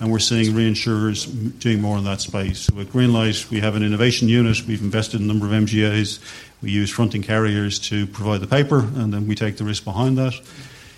And 0.00 0.10
we're 0.10 0.18
seeing 0.18 0.54
reinsurers 0.54 1.26
doing 1.58 1.82
more 1.82 1.98
in 1.98 2.04
that 2.04 2.22
space. 2.22 2.60
So 2.60 2.80
at 2.80 2.86
Greenlight, 2.86 3.50
we 3.50 3.60
have 3.60 3.74
an 3.74 3.82
innovation 3.82 4.28
unit. 4.28 4.66
We've 4.66 4.80
invested 4.80 5.20
in 5.20 5.28
a 5.28 5.32
number 5.32 5.44
of 5.44 5.52
MGAs. 5.52 6.20
We 6.62 6.70
use 6.70 6.88
fronting 6.88 7.22
carriers 7.22 7.78
to 7.80 8.06
provide 8.06 8.40
the 8.40 8.46
paper, 8.46 8.78
and 8.78 9.12
then 9.12 9.28
we 9.28 9.34
take 9.34 9.58
the 9.58 9.64
risk 9.64 9.84
behind 9.84 10.16
that. 10.16 10.32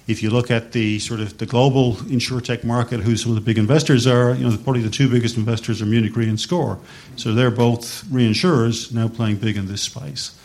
If 0.06 0.22
you 0.22 0.30
look 0.30 0.52
at 0.52 0.70
the 0.70 1.00
sort 1.00 1.18
of 1.18 1.38
the 1.38 1.46
global 1.46 1.94
insurtech 1.94 2.62
market, 2.62 3.00
who 3.00 3.16
some 3.16 3.32
of 3.32 3.34
the 3.34 3.40
big 3.40 3.58
investors 3.58 4.06
are, 4.06 4.34
you 4.34 4.48
know, 4.48 4.56
probably 4.56 4.82
the 4.82 4.88
two 4.88 5.10
biggest 5.10 5.36
investors 5.36 5.82
are 5.82 5.86
Munich 5.86 6.14
Re 6.14 6.28
and 6.28 6.38
SCOR. 6.38 6.78
So 7.16 7.34
they're 7.34 7.50
both 7.50 8.04
reinsurers 8.04 8.92
now 8.92 9.08
playing 9.08 9.38
big 9.38 9.56
in 9.56 9.66
this 9.66 9.82
space. 9.82 10.38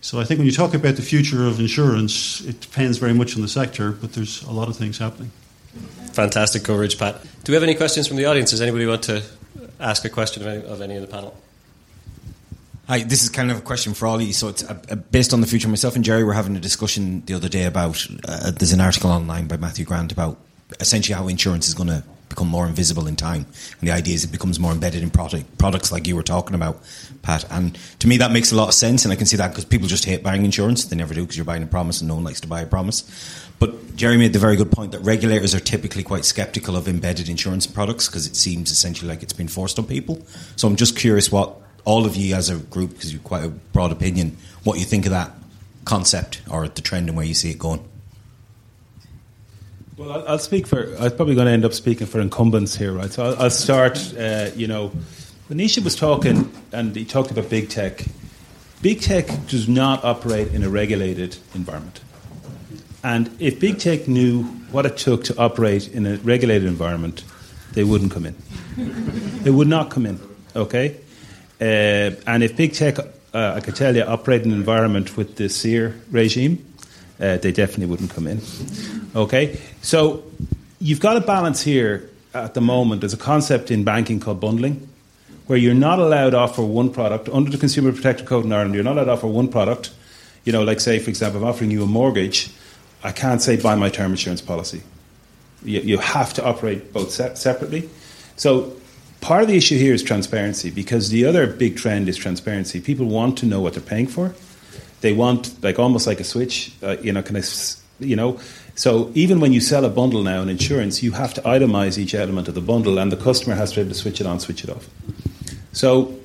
So 0.00 0.18
I 0.18 0.24
think 0.24 0.38
when 0.38 0.46
you 0.46 0.52
talk 0.52 0.74
about 0.74 0.96
the 0.96 1.02
future 1.02 1.46
of 1.46 1.60
insurance, 1.60 2.40
it 2.40 2.60
depends 2.60 2.98
very 2.98 3.12
much 3.12 3.36
on 3.36 3.42
the 3.42 3.48
sector, 3.48 3.92
but 3.92 4.14
there's 4.14 4.42
a 4.42 4.50
lot 4.50 4.68
of 4.68 4.76
things 4.76 4.98
happening. 4.98 5.30
Fantastic 6.12 6.64
coverage, 6.64 6.98
Pat. 6.98 7.22
Do 7.44 7.52
we 7.52 7.54
have 7.54 7.62
any 7.62 7.74
questions 7.74 8.08
from 8.08 8.16
the 8.16 8.24
audience? 8.24 8.50
Does 8.50 8.60
anybody 8.60 8.86
want 8.86 9.02
to 9.04 9.22
ask 9.78 10.04
a 10.04 10.08
question 10.08 10.42
of 10.42 10.48
any 10.48 10.64
of, 10.64 10.80
any 10.80 10.96
of 10.96 11.02
the 11.02 11.06
panel? 11.06 11.36
Hi, 12.88 13.04
this 13.04 13.22
is 13.22 13.28
kind 13.28 13.50
of 13.50 13.58
a 13.58 13.60
question 13.60 13.94
for 13.94 14.06
all 14.06 14.16
of 14.16 14.22
you. 14.22 14.32
So 14.32 14.48
it's 14.48 14.64
uh, 14.64 14.76
uh, 14.90 14.96
based 14.96 15.32
on 15.32 15.40
the 15.40 15.46
future. 15.46 15.68
Myself 15.68 15.94
and 15.94 16.04
Jerry 16.04 16.24
were 16.24 16.32
having 16.32 16.56
a 16.56 16.60
discussion 16.60 17.22
the 17.26 17.34
other 17.34 17.48
day 17.48 17.64
about. 17.64 18.04
Uh, 18.26 18.50
there's 18.50 18.72
an 18.72 18.80
article 18.80 19.10
online 19.10 19.46
by 19.46 19.58
Matthew 19.58 19.84
Grant 19.84 20.10
about 20.10 20.38
essentially 20.80 21.14
how 21.14 21.28
insurance 21.28 21.68
is 21.68 21.74
going 21.74 21.88
to 21.88 22.02
become 22.30 22.48
more 22.48 22.66
invisible 22.66 23.06
in 23.06 23.16
time. 23.16 23.44
And 23.80 23.88
the 23.88 23.92
idea 23.92 24.14
is 24.14 24.24
it 24.24 24.32
becomes 24.32 24.58
more 24.58 24.72
embedded 24.72 25.02
in 25.02 25.10
product, 25.10 25.58
products 25.58 25.92
like 25.92 26.06
you 26.06 26.16
were 26.16 26.22
talking 26.22 26.54
about, 26.54 26.82
Pat. 27.20 27.44
And 27.50 27.76
to 27.98 28.08
me, 28.08 28.16
that 28.16 28.32
makes 28.32 28.52
a 28.52 28.56
lot 28.56 28.68
of 28.68 28.74
sense. 28.74 29.04
And 29.04 29.12
I 29.12 29.16
can 29.16 29.26
see 29.26 29.36
that 29.36 29.48
because 29.48 29.66
people 29.66 29.88
just 29.88 30.06
hate 30.06 30.22
buying 30.22 30.46
insurance. 30.46 30.86
They 30.86 30.96
never 30.96 31.12
do 31.12 31.20
because 31.20 31.36
you're 31.36 31.44
buying 31.44 31.62
a 31.62 31.66
promise 31.66 32.00
and 32.00 32.08
no 32.08 32.14
one 32.14 32.24
likes 32.24 32.40
to 32.40 32.48
buy 32.48 32.62
a 32.62 32.66
promise. 32.66 33.04
But 33.58 33.94
Jerry 33.94 34.16
made 34.16 34.32
the 34.32 34.38
very 34.38 34.56
good 34.56 34.72
point 34.72 34.92
that 34.92 35.00
regulators 35.00 35.54
are 35.54 35.60
typically 35.60 36.02
quite 36.02 36.24
skeptical 36.24 36.76
of 36.76 36.88
embedded 36.88 37.28
insurance 37.28 37.66
products 37.66 38.06
because 38.08 38.26
it 38.26 38.34
seems 38.34 38.70
essentially 38.70 39.08
like 39.08 39.22
it's 39.22 39.34
been 39.34 39.48
forced 39.48 39.78
on 39.78 39.84
people. 39.84 40.24
So 40.56 40.66
I'm 40.66 40.76
just 40.76 40.96
curious 40.96 41.30
what 41.30 41.56
all 41.84 42.06
of 42.06 42.16
you 42.16 42.34
as 42.34 42.48
a 42.48 42.56
group, 42.56 42.90
because 42.90 43.12
you've 43.12 43.24
quite 43.24 43.44
a 43.44 43.48
broad 43.50 43.92
opinion, 43.92 44.36
what 44.64 44.78
you 44.78 44.84
think 44.84 45.04
of 45.04 45.10
that 45.10 45.32
concept 45.84 46.42
or 46.48 46.68
the 46.68 46.80
trend 46.80 47.08
and 47.08 47.16
where 47.16 47.26
you 47.26 47.34
see 47.34 47.50
it 47.50 47.58
going. 47.58 47.86
Well, 50.00 50.24
I'll 50.26 50.38
speak 50.38 50.66
for. 50.66 50.96
I'm 50.98 51.14
probably 51.14 51.34
going 51.34 51.46
to 51.46 51.52
end 51.52 51.66
up 51.66 51.74
speaking 51.74 52.06
for 52.06 52.22
incumbents 52.22 52.74
here, 52.74 52.90
right? 52.90 53.12
So 53.12 53.22
I'll, 53.22 53.42
I'll 53.42 53.50
start. 53.50 53.98
Uh, 54.16 54.48
you 54.56 54.66
know, 54.66 54.88
when 55.48 55.58
Nisha 55.58 55.84
was 55.84 55.94
talking, 55.94 56.50
and 56.72 56.96
he 56.96 57.04
talked 57.04 57.30
about 57.30 57.50
big 57.50 57.68
tech. 57.68 58.02
Big 58.80 59.02
tech 59.02 59.26
does 59.48 59.68
not 59.68 60.02
operate 60.02 60.54
in 60.54 60.62
a 60.62 60.70
regulated 60.70 61.36
environment. 61.54 62.00
And 63.04 63.30
if 63.40 63.60
big 63.60 63.78
tech 63.78 64.08
knew 64.08 64.44
what 64.72 64.86
it 64.86 64.96
took 64.96 65.24
to 65.24 65.36
operate 65.36 65.88
in 65.88 66.06
a 66.06 66.16
regulated 66.16 66.66
environment, 66.66 67.22
they 67.74 67.84
wouldn't 67.84 68.10
come 68.10 68.24
in. 68.24 68.34
they 69.42 69.50
would 69.50 69.68
not 69.68 69.90
come 69.90 70.06
in. 70.06 70.18
Okay. 70.56 70.96
Uh, 71.60 72.16
and 72.26 72.42
if 72.42 72.56
big 72.56 72.72
tech, 72.72 72.98
uh, 72.98 73.04
I 73.34 73.60
could 73.60 73.76
tell 73.76 73.94
you, 73.94 74.04
operate 74.04 74.44
in 74.46 74.52
an 74.52 74.56
environment 74.56 75.18
with 75.18 75.36
the 75.36 75.50
SEAR 75.50 75.94
regime, 76.10 76.69
uh, 77.20 77.36
they 77.36 77.52
definitely 77.52 77.86
wouldn't 77.86 78.10
come 78.10 78.26
in. 78.26 78.40
Okay, 79.14 79.60
so 79.82 80.22
you've 80.80 81.00
got 81.00 81.16
a 81.16 81.20
balance 81.20 81.60
here 81.60 82.08
at 82.32 82.54
the 82.54 82.60
moment. 82.60 83.00
There's 83.00 83.12
a 83.12 83.18
concept 83.18 83.70
in 83.70 83.84
banking 83.84 84.20
called 84.20 84.40
bundling, 84.40 84.88
where 85.46 85.58
you're 85.58 85.74
not 85.74 85.98
allowed 85.98 86.30
to 86.30 86.38
offer 86.38 86.62
one 86.62 86.90
product 86.90 87.28
under 87.28 87.50
the 87.50 87.58
Consumer 87.58 87.92
Protection 87.92 88.26
Code 88.26 88.44
in 88.44 88.52
Ireland. 88.52 88.74
You're 88.74 88.84
not 88.84 88.96
allowed 88.96 89.04
to 89.04 89.12
offer 89.12 89.26
one 89.26 89.48
product. 89.48 89.90
You 90.44 90.52
know, 90.52 90.62
like 90.62 90.80
say, 90.80 90.98
for 90.98 91.10
example, 91.10 91.42
I'm 91.42 91.48
offering 91.48 91.70
you 91.70 91.82
a 91.82 91.86
mortgage. 91.86 92.50
I 93.02 93.12
can't 93.12 93.42
say 93.42 93.60
buy 93.60 93.74
my 93.74 93.90
term 93.90 94.12
insurance 94.12 94.40
policy. 94.40 94.82
You, 95.62 95.80
you 95.80 95.98
have 95.98 96.32
to 96.34 96.44
operate 96.44 96.92
both 96.92 97.10
se- 97.10 97.34
separately. 97.34 97.90
So 98.36 98.74
part 99.20 99.42
of 99.42 99.48
the 99.48 99.56
issue 99.56 99.76
here 99.76 99.92
is 99.92 100.02
transparency 100.02 100.70
because 100.70 101.10
the 101.10 101.26
other 101.26 101.46
big 101.46 101.76
trend 101.76 102.08
is 102.08 102.16
transparency. 102.16 102.80
People 102.80 103.06
want 103.06 103.36
to 103.38 103.46
know 103.46 103.60
what 103.60 103.74
they're 103.74 103.82
paying 103.82 104.06
for 104.06 104.34
they 105.00 105.12
want 105.12 105.62
like 105.62 105.78
almost 105.78 106.06
like 106.06 106.20
a 106.20 106.24
switch. 106.24 106.72
Uh, 106.82 106.96
you 107.02 107.12
know, 107.12 107.22
can 107.22 107.36
I, 107.36 107.42
you 107.98 108.16
know? 108.16 108.38
So 108.74 109.10
even 109.14 109.40
when 109.40 109.52
you 109.52 109.60
sell 109.60 109.84
a 109.84 109.90
bundle 109.90 110.22
now 110.22 110.40
in 110.42 110.48
insurance, 110.48 111.02
you 111.02 111.12
have 111.12 111.34
to 111.34 111.42
itemize 111.42 111.98
each 111.98 112.14
element 112.14 112.48
of 112.48 112.54
the 112.54 112.60
bundle, 112.60 112.98
and 112.98 113.12
the 113.12 113.16
customer 113.16 113.54
has 113.54 113.70
to 113.70 113.76
be 113.76 113.80
able 113.82 113.92
to 113.92 113.98
switch 113.98 114.20
it 114.20 114.26
on, 114.26 114.40
switch 114.40 114.64
it 114.64 114.70
off. 114.70 114.88
So 115.72 116.18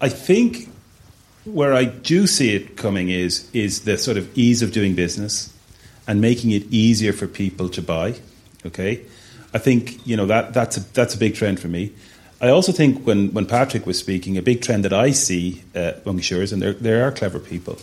I 0.00 0.08
think 0.08 0.68
where 1.44 1.72
I 1.72 1.84
do 1.84 2.26
see 2.26 2.54
it 2.54 2.76
coming 2.76 3.08
is 3.08 3.48
is 3.52 3.82
the 3.82 3.96
sort 3.96 4.16
of 4.16 4.36
ease 4.36 4.62
of 4.62 4.72
doing 4.72 4.94
business 4.94 5.52
and 6.06 6.20
making 6.20 6.50
it 6.50 6.64
easier 6.70 7.12
for 7.12 7.26
people 7.26 7.68
to 7.70 7.82
buy. 7.82 8.14
Okay, 8.64 9.02
I 9.54 9.58
think 9.58 10.04
you 10.06 10.16
know 10.16 10.26
that 10.26 10.52
that's 10.52 10.76
a, 10.76 10.80
that's 10.92 11.14
a 11.14 11.18
big 11.18 11.34
trend 11.34 11.60
for 11.60 11.68
me. 11.68 11.92
I 12.40 12.48
also 12.48 12.72
think 12.72 13.06
when, 13.06 13.32
when 13.32 13.46
Patrick 13.46 13.86
was 13.86 13.98
speaking, 13.98 14.36
a 14.36 14.42
big 14.42 14.60
trend 14.60 14.84
that 14.84 14.92
I 14.92 15.12
see 15.12 15.62
uh, 15.74 15.92
among 16.04 16.16
insurers, 16.16 16.52
and 16.52 16.60
there, 16.60 16.74
there 16.74 17.04
are 17.04 17.12
clever 17.12 17.38
people, 17.38 17.78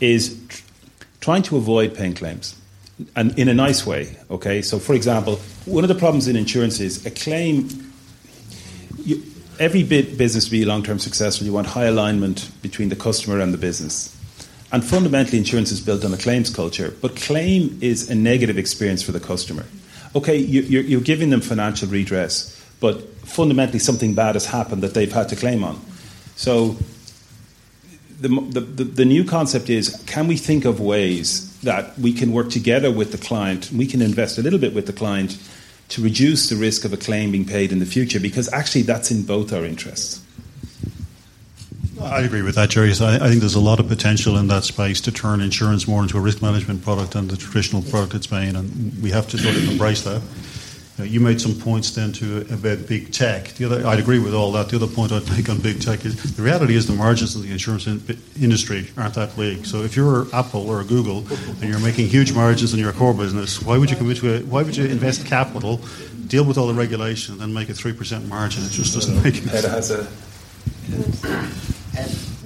is 0.00 0.40
tr- 0.48 0.62
trying 1.20 1.42
to 1.44 1.56
avoid 1.56 1.94
paying 1.94 2.14
claims. 2.14 2.56
And 3.14 3.38
in 3.38 3.48
a 3.48 3.54
nice 3.54 3.86
way, 3.86 4.16
okay? 4.30 4.62
So, 4.62 4.78
for 4.78 4.94
example, 4.94 5.36
one 5.66 5.84
of 5.84 5.88
the 5.88 5.94
problems 5.94 6.28
in 6.28 6.36
insurance 6.36 6.80
is 6.80 7.04
a 7.04 7.10
claim. 7.10 7.68
You, 9.04 9.22
every 9.58 9.82
bit 9.82 10.16
business 10.16 10.46
to 10.46 10.50
be 10.50 10.64
long 10.64 10.82
term 10.82 10.98
successful, 10.98 11.46
you 11.46 11.52
want 11.52 11.66
high 11.66 11.86
alignment 11.86 12.50
between 12.62 12.88
the 12.88 12.96
customer 12.96 13.40
and 13.40 13.52
the 13.52 13.58
business. 13.58 14.16
And 14.72 14.84
fundamentally, 14.84 15.38
insurance 15.38 15.72
is 15.72 15.80
built 15.80 16.04
on 16.04 16.14
a 16.14 16.16
claims 16.16 16.48
culture, 16.48 16.94
but 17.02 17.16
claim 17.16 17.78
is 17.80 18.08
a 18.08 18.14
negative 18.14 18.56
experience 18.56 19.02
for 19.02 19.12
the 19.12 19.20
customer. 19.20 19.66
Okay, 20.14 20.36
you, 20.36 20.62
you're, 20.62 20.82
you're 20.82 21.00
giving 21.00 21.30
them 21.30 21.40
financial 21.40 21.88
redress 21.88 22.59
but 22.80 23.02
fundamentally 23.26 23.78
something 23.78 24.14
bad 24.14 24.34
has 24.34 24.46
happened 24.46 24.82
that 24.82 24.94
they've 24.94 25.12
had 25.12 25.28
to 25.28 25.36
claim 25.36 25.62
on. 25.62 25.80
So 26.36 26.76
the, 28.20 28.28
the, 28.28 28.84
the, 28.84 29.04
new 29.04 29.24
concept 29.24 29.70
is 29.70 30.02
can 30.06 30.26
we 30.26 30.36
think 30.36 30.64
of 30.64 30.80
ways 30.80 31.58
that 31.60 31.98
we 31.98 32.12
can 32.12 32.32
work 32.32 32.50
together 32.50 32.90
with 32.90 33.12
the 33.12 33.18
client, 33.18 33.70
we 33.72 33.86
can 33.86 34.02
invest 34.02 34.38
a 34.38 34.42
little 34.42 34.58
bit 34.58 34.74
with 34.74 34.86
the 34.86 34.92
client 34.92 35.38
to 35.90 36.02
reduce 36.02 36.48
the 36.48 36.56
risk 36.56 36.84
of 36.84 36.92
a 36.92 36.96
claim 36.96 37.32
being 37.32 37.44
paid 37.44 37.72
in 37.72 37.78
the 37.78 37.86
future 37.86 38.20
because 38.20 38.52
actually 38.52 38.82
that's 38.82 39.10
in 39.10 39.22
both 39.22 39.52
our 39.52 39.64
interests. 39.64 40.24
I 42.00 42.20
agree 42.20 42.40
with 42.40 42.54
that, 42.54 42.70
Jerry. 42.70 42.94
So 42.94 43.06
I, 43.06 43.16
I, 43.16 43.28
think 43.28 43.40
there's 43.40 43.54
a 43.54 43.60
lot 43.60 43.78
of 43.78 43.88
potential 43.88 44.38
in 44.38 44.48
that 44.48 44.64
space 44.64 45.02
to 45.02 45.12
turn 45.12 45.42
insurance 45.42 45.86
more 45.86 46.02
into 46.02 46.16
a 46.16 46.20
risk 46.20 46.40
management 46.40 46.82
product 46.82 47.12
than 47.12 47.28
the 47.28 47.36
traditional 47.36 47.82
product 47.82 48.14
it's 48.14 48.26
been, 48.26 48.56
and 48.56 49.02
we 49.02 49.10
have 49.10 49.28
to 49.28 49.38
sort 49.38 49.54
of 49.54 49.68
embrace 49.68 50.02
that 50.04 50.22
you 51.02 51.20
made 51.20 51.40
some 51.40 51.54
points 51.54 51.90
then 51.92 52.12
to 52.12 52.40
about 52.52 52.86
big 52.86 53.12
tech. 53.12 53.48
The 53.54 53.64
other, 53.66 53.86
I'd 53.86 53.98
agree 53.98 54.18
with 54.18 54.34
all 54.34 54.52
that. 54.52 54.68
The 54.68 54.76
other 54.76 54.86
point 54.86 55.12
I'd 55.12 55.28
make 55.30 55.48
on 55.48 55.58
big 55.58 55.80
tech 55.80 56.04
is 56.04 56.36
the 56.36 56.42
reality 56.42 56.74
is 56.74 56.86
the 56.86 56.94
margins 56.94 57.36
in 57.36 57.42
the 57.42 57.52
insurance 57.52 57.86
in, 57.86 58.02
industry 58.40 58.90
aren't 58.96 59.14
that 59.14 59.36
big. 59.36 59.66
So 59.66 59.82
if 59.82 59.96
you're 59.96 60.26
Apple 60.34 60.68
or 60.68 60.82
Google 60.84 61.26
and 61.60 61.64
you're 61.64 61.80
making 61.80 62.08
huge 62.08 62.32
margins 62.32 62.72
in 62.74 62.80
your 62.80 62.92
core 62.92 63.14
business, 63.14 63.62
why 63.62 63.78
would 63.78 63.90
you 63.90 63.96
commit 63.96 64.18
to 64.18 64.36
a, 64.36 64.40
why 64.40 64.62
would 64.62 64.76
you 64.76 64.86
invest 64.86 65.26
capital, 65.26 65.80
deal 66.26 66.44
with 66.44 66.58
all 66.58 66.66
the 66.66 66.74
regulation, 66.74 67.32
and 67.34 67.40
then 67.40 67.52
make 67.52 67.68
a 67.68 67.74
three 67.74 67.92
percent 67.92 68.26
margin? 68.28 68.64
It 68.64 68.70
just 68.70 68.94
doesn't 68.94 69.22
make 69.22 69.36
sense. 69.36 69.90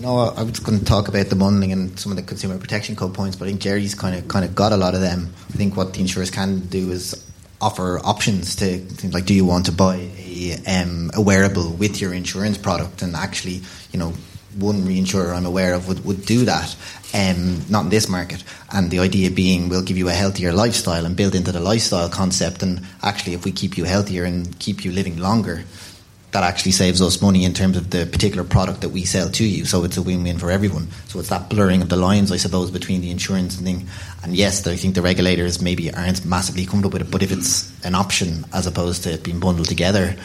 No, 0.00 0.18
I 0.18 0.42
was 0.42 0.60
going 0.60 0.78
to 0.78 0.84
talk 0.84 1.08
about 1.08 1.26
the 1.26 1.36
bundling 1.36 1.72
and 1.72 1.98
some 1.98 2.12
of 2.12 2.16
the 2.16 2.22
consumer 2.22 2.58
protection 2.58 2.94
code 2.94 3.14
points, 3.14 3.36
but 3.36 3.46
I 3.46 3.48
think 3.48 3.62
Jerry's 3.62 3.94
kind 3.94 4.14
of 4.14 4.28
kind 4.28 4.44
of 4.44 4.54
got 4.54 4.72
a 4.72 4.76
lot 4.76 4.94
of 4.94 5.00
them. 5.00 5.32
I 5.48 5.52
think 5.52 5.78
what 5.78 5.94
the 5.94 6.00
insurers 6.00 6.30
can 6.30 6.60
do 6.66 6.90
is 6.90 7.24
offer 7.60 8.00
options 8.04 8.56
to 8.56 8.84
like 9.08 9.26
do 9.26 9.34
you 9.34 9.44
want 9.44 9.66
to 9.66 9.72
buy 9.72 10.08
a, 10.18 10.56
um, 10.66 11.10
a 11.14 11.20
wearable 11.20 11.70
with 11.70 12.00
your 12.00 12.12
insurance 12.12 12.58
product? 12.58 13.02
And 13.02 13.14
actually 13.16 13.62
you 13.92 13.98
know 13.98 14.12
one 14.56 14.82
reinsurer 14.82 15.34
I'm 15.34 15.46
aware 15.46 15.74
of 15.74 15.88
would, 15.88 16.04
would 16.04 16.24
do 16.24 16.44
that 16.44 16.76
um, 17.14 17.62
not 17.68 17.84
in 17.84 17.90
this 17.90 18.08
market. 18.08 18.42
And 18.72 18.90
the 18.90 18.98
idea 18.98 19.30
being 19.30 19.68
we'll 19.68 19.82
give 19.82 19.96
you 19.96 20.08
a 20.08 20.12
healthier 20.12 20.52
lifestyle 20.52 21.06
and 21.06 21.16
build 21.16 21.34
into 21.34 21.52
the 21.52 21.60
lifestyle 21.60 22.08
concept. 22.08 22.62
And 22.62 22.86
actually 23.02 23.34
if 23.34 23.44
we 23.44 23.52
keep 23.52 23.78
you 23.78 23.84
healthier 23.84 24.24
and 24.24 24.58
keep 24.58 24.84
you 24.84 24.92
living 24.92 25.18
longer 25.18 25.64
that 26.34 26.42
actually 26.42 26.72
saves 26.72 27.00
us 27.00 27.22
money 27.22 27.44
in 27.44 27.54
terms 27.54 27.76
of 27.76 27.90
the 27.90 28.06
particular 28.06 28.42
product 28.42 28.80
that 28.80 28.88
we 28.88 29.04
sell 29.04 29.30
to 29.30 29.44
you. 29.44 29.64
So 29.64 29.84
it's 29.84 29.96
a 29.96 30.02
win-win 30.02 30.36
for 30.38 30.50
everyone. 30.50 30.88
So 31.06 31.20
it's 31.20 31.28
that 31.28 31.48
blurring 31.48 31.80
of 31.80 31.90
the 31.90 31.96
lines, 31.96 32.32
I 32.32 32.38
suppose, 32.38 32.72
between 32.72 33.02
the 33.02 33.12
insurance 33.12 33.54
thing. 33.54 33.86
And 34.24 34.34
yes, 34.34 34.66
I 34.66 34.74
think 34.74 34.96
the 34.96 35.02
regulators 35.02 35.62
maybe 35.62 35.94
aren't 35.94 36.26
massively 36.26 36.66
comfortable 36.66 36.98
with 36.98 37.02
it, 37.06 37.10
but 37.12 37.22
if 37.22 37.30
it's 37.30 37.72
an 37.84 37.94
option 37.94 38.44
as 38.52 38.66
opposed 38.66 39.04
to 39.04 39.16
being 39.18 39.38
bundled 39.38 39.68
together, 39.68 40.16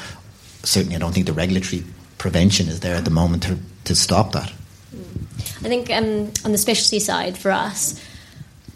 certainly 0.64 0.96
I 0.96 1.00
don't 1.00 1.14
think 1.14 1.28
the 1.28 1.34
regulatory 1.34 1.84
prevention 2.18 2.70
is 2.70 2.80
there 2.80 2.96
at 2.96 3.06
the 3.06 3.12
moment 3.12 3.44
to, 3.44 3.60
to 3.84 3.96
stop 3.96 4.32
that. 4.32 4.52
I 4.92 5.68
think 5.70 5.92
um, 5.92 6.32
on 6.44 6.52
the 6.52 6.58
specialty 6.58 7.00
side 7.00 7.38
for 7.38 7.52
us, 7.52 8.04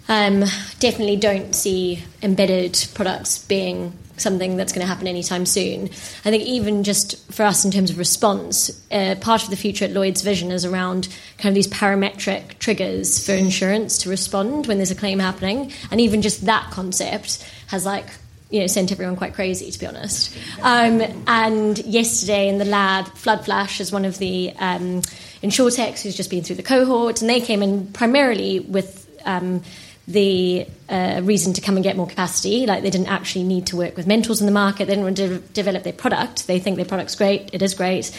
um, 0.08 0.42
definitely 0.80 1.16
don't 1.16 1.56
see 1.56 2.04
embedded 2.22 2.90
products 2.94 3.40
being 3.40 3.98
something 4.18 4.58
that's 4.58 4.72
going 4.72 4.86
to 4.86 4.88
happen 4.88 5.08
anytime 5.08 5.46
soon. 5.46 5.86
I 5.86 6.30
think 6.30 6.44
even 6.44 6.84
just 6.84 7.32
for 7.32 7.44
us 7.44 7.66
in 7.66 7.72
terms 7.72 7.90
of 7.90 7.98
response, 7.98 8.70
uh, 8.92 9.16
part 9.22 9.44
of 9.44 9.50
the 9.50 9.56
future 9.56 9.86
at 9.86 9.92
Lloyd's 9.92 10.22
vision 10.22 10.52
is 10.52 10.66
around 10.66 11.08
kind 11.38 11.50
of 11.50 11.56
these 11.56 11.68
parametric 11.68 12.60
triggers 12.60 13.26
for 13.26 13.34
insurance 13.34 13.98
to 14.00 14.10
respond 14.10 14.68
when 14.68 14.78
there's 14.78 14.92
a 14.92 14.96
claim 14.96 15.20
happening, 15.20 15.72
and 15.92 16.00
even 16.00 16.22
just 16.22 16.46
that 16.46 16.70
concept 16.72 17.44
has 17.68 17.86
like 17.86 18.06
you 18.54 18.60
know, 18.60 18.68
sent 18.68 18.92
everyone 18.92 19.16
quite 19.16 19.34
crazy, 19.34 19.72
to 19.72 19.80
be 19.80 19.88
honest. 19.88 20.38
Um, 20.62 21.02
and 21.26 21.76
yesterday 21.80 22.50
in 22.50 22.60
the 22.60 22.66
lab, 22.66 23.06
FloodFlash 23.06 23.80
is 23.80 23.92
one 23.92 24.06
of 24.06 24.20
the 24.20 24.54
um, 24.60 25.02
insurtechs 25.42 26.02
who's 26.02 26.16
just 26.16 26.30
been 26.30 26.44
through 26.44 26.58
the 26.58 26.64
cohort, 26.64 27.22
and 27.22 27.30
they 27.30 27.42
came 27.42 27.64
in 27.64 27.88
primarily 27.88 28.60
with 28.60 29.10
um, 29.26 29.64
the 30.08 30.68
uh, 30.90 31.22
reason 31.24 31.54
to 31.54 31.62
come 31.62 31.76
and 31.76 31.84
get 31.84 31.96
more 31.96 32.08
capacity. 32.08 32.66
Like 32.66 32.84
they 32.84 32.90
didn't 32.90 33.08
actually 33.08 33.44
need 33.44 33.68
to 33.68 33.78
work 33.78 33.96
with 33.96 34.08
mentors 34.08 34.42
in 34.42 34.46
the 34.46 34.52
market. 34.52 34.86
They 34.86 34.96
didn't 34.96 35.06
want 35.06 35.18
to 35.18 35.28
de- 35.28 35.40
develop 35.40 35.84
their 35.84 35.94
product. 35.94 36.48
They 36.48 36.60
think 36.60 36.76
their 36.76 36.86
product's 36.86 37.16
great. 37.16 37.50
It 37.54 37.62
is 37.62 37.74
great, 37.74 38.12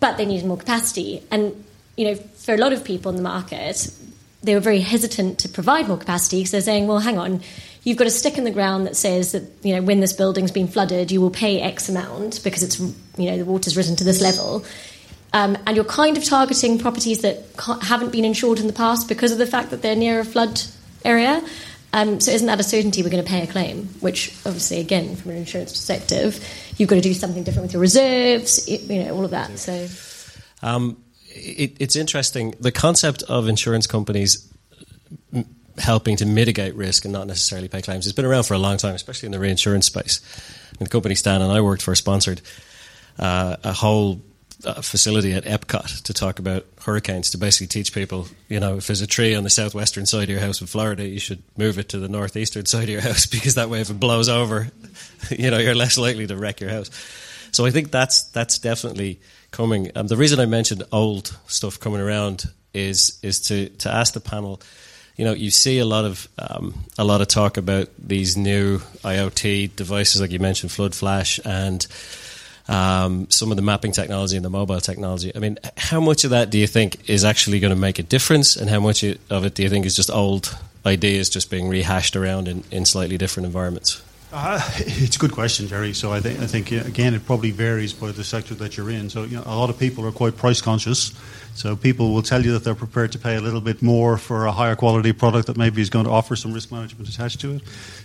but 0.00 0.16
they 0.16 0.26
needed 0.26 0.46
more 0.46 0.58
capacity. 0.58 1.22
And 1.30 1.64
you 1.96 2.06
know, 2.06 2.14
for 2.14 2.54
a 2.54 2.58
lot 2.58 2.72
of 2.72 2.84
people 2.84 3.10
in 3.10 3.16
the 3.16 3.22
market, 3.22 3.90
they 4.42 4.54
were 4.54 4.60
very 4.60 4.80
hesitant 4.80 5.38
to 5.40 5.48
provide 5.48 5.88
more 5.88 5.98
capacity 5.98 6.38
because 6.38 6.52
they're 6.52 6.60
saying, 6.60 6.86
"Well, 6.86 6.98
hang 6.98 7.18
on." 7.18 7.42
You've 7.82 7.96
got 7.96 8.06
a 8.06 8.10
stick 8.10 8.36
in 8.36 8.44
the 8.44 8.50
ground 8.50 8.86
that 8.86 8.94
says 8.94 9.32
that 9.32 9.50
you 9.62 9.74
know 9.74 9.82
when 9.82 10.00
this 10.00 10.12
building's 10.12 10.50
been 10.50 10.68
flooded, 10.68 11.10
you 11.10 11.20
will 11.22 11.30
pay 11.30 11.60
X 11.60 11.88
amount 11.88 12.44
because 12.44 12.62
it's 12.62 12.78
you 12.78 13.30
know 13.30 13.38
the 13.38 13.46
water's 13.46 13.76
risen 13.78 13.96
to 13.96 14.04
this 14.04 14.20
level, 14.20 14.62
um, 15.32 15.56
and 15.66 15.74
you're 15.74 15.86
kind 15.86 16.18
of 16.18 16.24
targeting 16.24 16.78
properties 16.78 17.22
that 17.22 17.44
haven't 17.82 18.12
been 18.12 18.26
insured 18.26 18.58
in 18.58 18.66
the 18.66 18.74
past 18.74 19.08
because 19.08 19.32
of 19.32 19.38
the 19.38 19.46
fact 19.46 19.70
that 19.70 19.80
they're 19.80 19.96
near 19.96 20.20
a 20.20 20.24
flood 20.24 20.60
area. 21.04 21.42
Um, 21.92 22.20
so 22.20 22.30
isn't 22.30 22.46
that 22.46 22.60
a 22.60 22.62
certainty 22.62 23.02
we're 23.02 23.10
going 23.10 23.24
to 23.24 23.28
pay 23.28 23.42
a 23.42 23.46
claim? 23.46 23.86
Which 24.00 24.30
obviously, 24.46 24.80
again, 24.80 25.16
from 25.16 25.32
an 25.32 25.38
insurance 25.38 25.72
perspective, 25.72 26.44
you've 26.76 26.88
got 26.88 26.96
to 26.96 27.00
do 27.00 27.14
something 27.14 27.42
different 27.42 27.64
with 27.64 27.72
your 27.72 27.82
reserves, 27.82 28.68
you 28.68 29.04
know, 29.04 29.14
all 29.14 29.24
of 29.24 29.32
that. 29.32 29.58
So, 29.58 29.88
um, 30.62 31.02
it, 31.28 31.76
it's 31.80 31.96
interesting 31.96 32.54
the 32.60 32.72
concept 32.72 33.22
of 33.24 33.48
insurance 33.48 33.86
companies 33.86 34.46
helping 35.78 36.16
to 36.16 36.26
mitigate 36.26 36.74
risk 36.74 37.04
and 37.04 37.12
not 37.12 37.26
necessarily 37.26 37.68
pay 37.68 37.82
claims 37.82 38.04
has 38.04 38.12
been 38.12 38.24
around 38.24 38.44
for 38.44 38.54
a 38.54 38.58
long 38.58 38.76
time, 38.76 38.94
especially 38.94 39.26
in 39.26 39.32
the 39.32 39.40
reinsurance 39.40 39.86
space. 39.86 40.20
The 40.78 40.86
company 40.86 41.14
Stan 41.14 41.42
and 41.42 41.50
I 41.50 41.60
worked 41.60 41.82
for 41.82 41.94
sponsored 41.94 42.40
uh, 43.18 43.56
a 43.64 43.72
whole 43.72 44.20
uh, 44.64 44.80
facility 44.82 45.32
at 45.32 45.44
Epcot 45.44 46.02
to 46.02 46.12
talk 46.12 46.38
about 46.38 46.66
hurricanes 46.82 47.30
to 47.30 47.38
basically 47.38 47.66
teach 47.66 47.92
people, 47.92 48.26
you 48.48 48.60
know, 48.60 48.76
if 48.76 48.86
there's 48.86 49.00
a 49.00 49.06
tree 49.06 49.34
on 49.34 49.44
the 49.44 49.50
southwestern 49.50 50.06
side 50.06 50.24
of 50.24 50.30
your 50.30 50.40
house 50.40 50.60
in 50.60 50.66
Florida, 50.66 51.06
you 51.06 51.18
should 51.18 51.42
move 51.56 51.78
it 51.78 51.88
to 51.90 51.98
the 51.98 52.08
northeastern 52.08 52.66
side 52.66 52.84
of 52.84 52.88
your 52.90 53.00
house 53.10 53.26
because 53.26 53.54
that 53.54 53.70
way, 53.70 53.80
if 53.80 53.90
it 53.90 54.00
blows 54.00 54.28
over, 54.28 54.68
you 55.30 55.50
know, 55.50 55.58
you're 55.58 55.74
less 55.74 55.98
likely 55.98 56.26
to 56.26 56.36
wreck 56.36 56.60
your 56.60 56.70
house. 56.70 56.90
So 57.52 57.66
I 57.66 57.70
think 57.70 57.90
that's 57.90 58.24
that's 58.24 58.58
definitely 58.58 59.20
coming. 59.50 59.90
Um, 59.96 60.06
the 60.06 60.16
reason 60.16 60.40
I 60.40 60.46
mentioned 60.46 60.84
old 60.92 61.36
stuff 61.46 61.80
coming 61.80 62.00
around 62.00 62.44
is 62.72 63.18
is 63.22 63.40
to 63.48 63.68
to 63.68 63.90
ask 63.92 64.14
the 64.14 64.20
panel. 64.20 64.60
You 65.16 65.24
know, 65.26 65.32
you 65.32 65.50
see 65.50 65.78
a 65.80 65.84
lot 65.84 66.04
of 66.04 66.28
um, 66.38 66.74
a 66.96 67.04
lot 67.04 67.20
of 67.20 67.28
talk 67.28 67.56
about 67.56 67.88
these 67.98 68.36
new 68.36 68.78
IoT 68.78 69.76
devices, 69.76 70.20
like 70.20 70.30
you 70.30 70.38
mentioned, 70.38 70.70
FloodFlash 70.70 71.40
and 71.44 71.86
um, 72.68 73.28
some 73.30 73.50
of 73.50 73.56
the 73.56 73.62
mapping 73.62 73.92
technology 73.92 74.36
and 74.36 74.44
the 74.44 74.50
mobile 74.50 74.80
technology. 74.80 75.32
I 75.34 75.38
mean, 75.38 75.58
how 75.76 76.00
much 76.00 76.24
of 76.24 76.30
that 76.30 76.50
do 76.50 76.58
you 76.58 76.66
think 76.66 77.08
is 77.08 77.24
actually 77.24 77.60
going 77.60 77.74
to 77.74 77.80
make 77.80 77.98
a 77.98 78.02
difference, 78.02 78.56
and 78.56 78.70
how 78.70 78.80
much 78.80 79.02
of 79.02 79.44
it 79.44 79.54
do 79.54 79.62
you 79.62 79.68
think 79.68 79.86
is 79.86 79.96
just 79.96 80.10
old 80.10 80.56
ideas 80.86 81.28
just 81.28 81.50
being 81.50 81.68
rehashed 81.68 82.16
around 82.16 82.48
in, 82.48 82.64
in 82.70 82.84
slightly 82.84 83.18
different 83.18 83.46
environments? 83.46 84.02
Uh, 84.32 84.60
it's 84.78 85.16
a 85.16 85.18
good 85.18 85.32
question, 85.32 85.66
Jerry. 85.66 85.92
So 85.92 86.12
I, 86.12 86.20
th- 86.20 86.38
I 86.38 86.46
think 86.46 86.70
again, 86.70 87.14
it 87.14 87.26
probably 87.26 87.50
varies 87.50 87.92
by 87.92 88.12
the 88.12 88.22
sector 88.22 88.54
that 88.56 88.76
you're 88.76 88.90
in. 88.90 89.10
So 89.10 89.24
you 89.24 89.36
know, 89.36 89.42
a 89.44 89.56
lot 89.56 89.70
of 89.70 89.78
people 89.78 90.06
are 90.06 90.12
quite 90.12 90.36
price 90.36 90.60
conscious. 90.60 91.12
So 91.54 91.76
people 91.76 92.14
will 92.14 92.22
tell 92.22 92.42
you 92.42 92.52
that 92.52 92.64
they're 92.64 92.74
prepared 92.74 93.12
to 93.12 93.18
pay 93.18 93.36
a 93.36 93.40
little 93.40 93.60
bit 93.60 93.82
more 93.82 94.16
for 94.16 94.46
a 94.46 94.52
higher 94.52 94.76
quality 94.76 95.12
product 95.12 95.46
that 95.48 95.56
maybe 95.56 95.82
is 95.82 95.90
going 95.90 96.06
to 96.06 96.10
offer 96.10 96.36
some 96.36 96.52
risk 96.52 96.72
management 96.72 97.08
attached 97.08 97.40
to 97.40 97.56
it. 97.56 97.62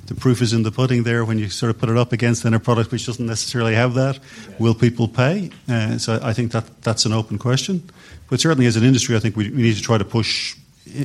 The 0.07 0.15
proof 0.15 0.41
is 0.41 0.51
in 0.53 0.63
the 0.63 0.71
pudding 0.71 1.03
there 1.03 1.23
when 1.23 1.39
you 1.39 1.49
sort 1.49 1.69
of 1.69 1.79
put 1.79 1.89
it 1.89 1.97
up 1.97 2.11
against 2.11 2.43
then 2.43 2.53
a 2.53 2.59
product 2.59 2.91
which 2.91 3.05
doesn't 3.05 3.25
necessarily 3.25 3.75
have 3.75 3.93
that. 3.93 4.19
Will 4.59 4.73
people 4.73 5.07
pay? 5.07 5.51
Uh, 5.69 5.97
so 5.97 6.19
I 6.21 6.33
think 6.33 6.51
that 6.51 6.81
that's 6.81 7.05
an 7.05 7.13
open 7.13 7.37
question. 7.37 7.89
But 8.29 8.39
certainly 8.41 8.65
as 8.65 8.75
an 8.75 8.83
industry, 8.83 9.15
I 9.15 9.19
think 9.19 9.35
we, 9.35 9.49
we 9.49 9.61
need 9.61 9.75
to 9.75 9.81
try 9.81 9.97
to 9.97 10.05
push 10.05 10.55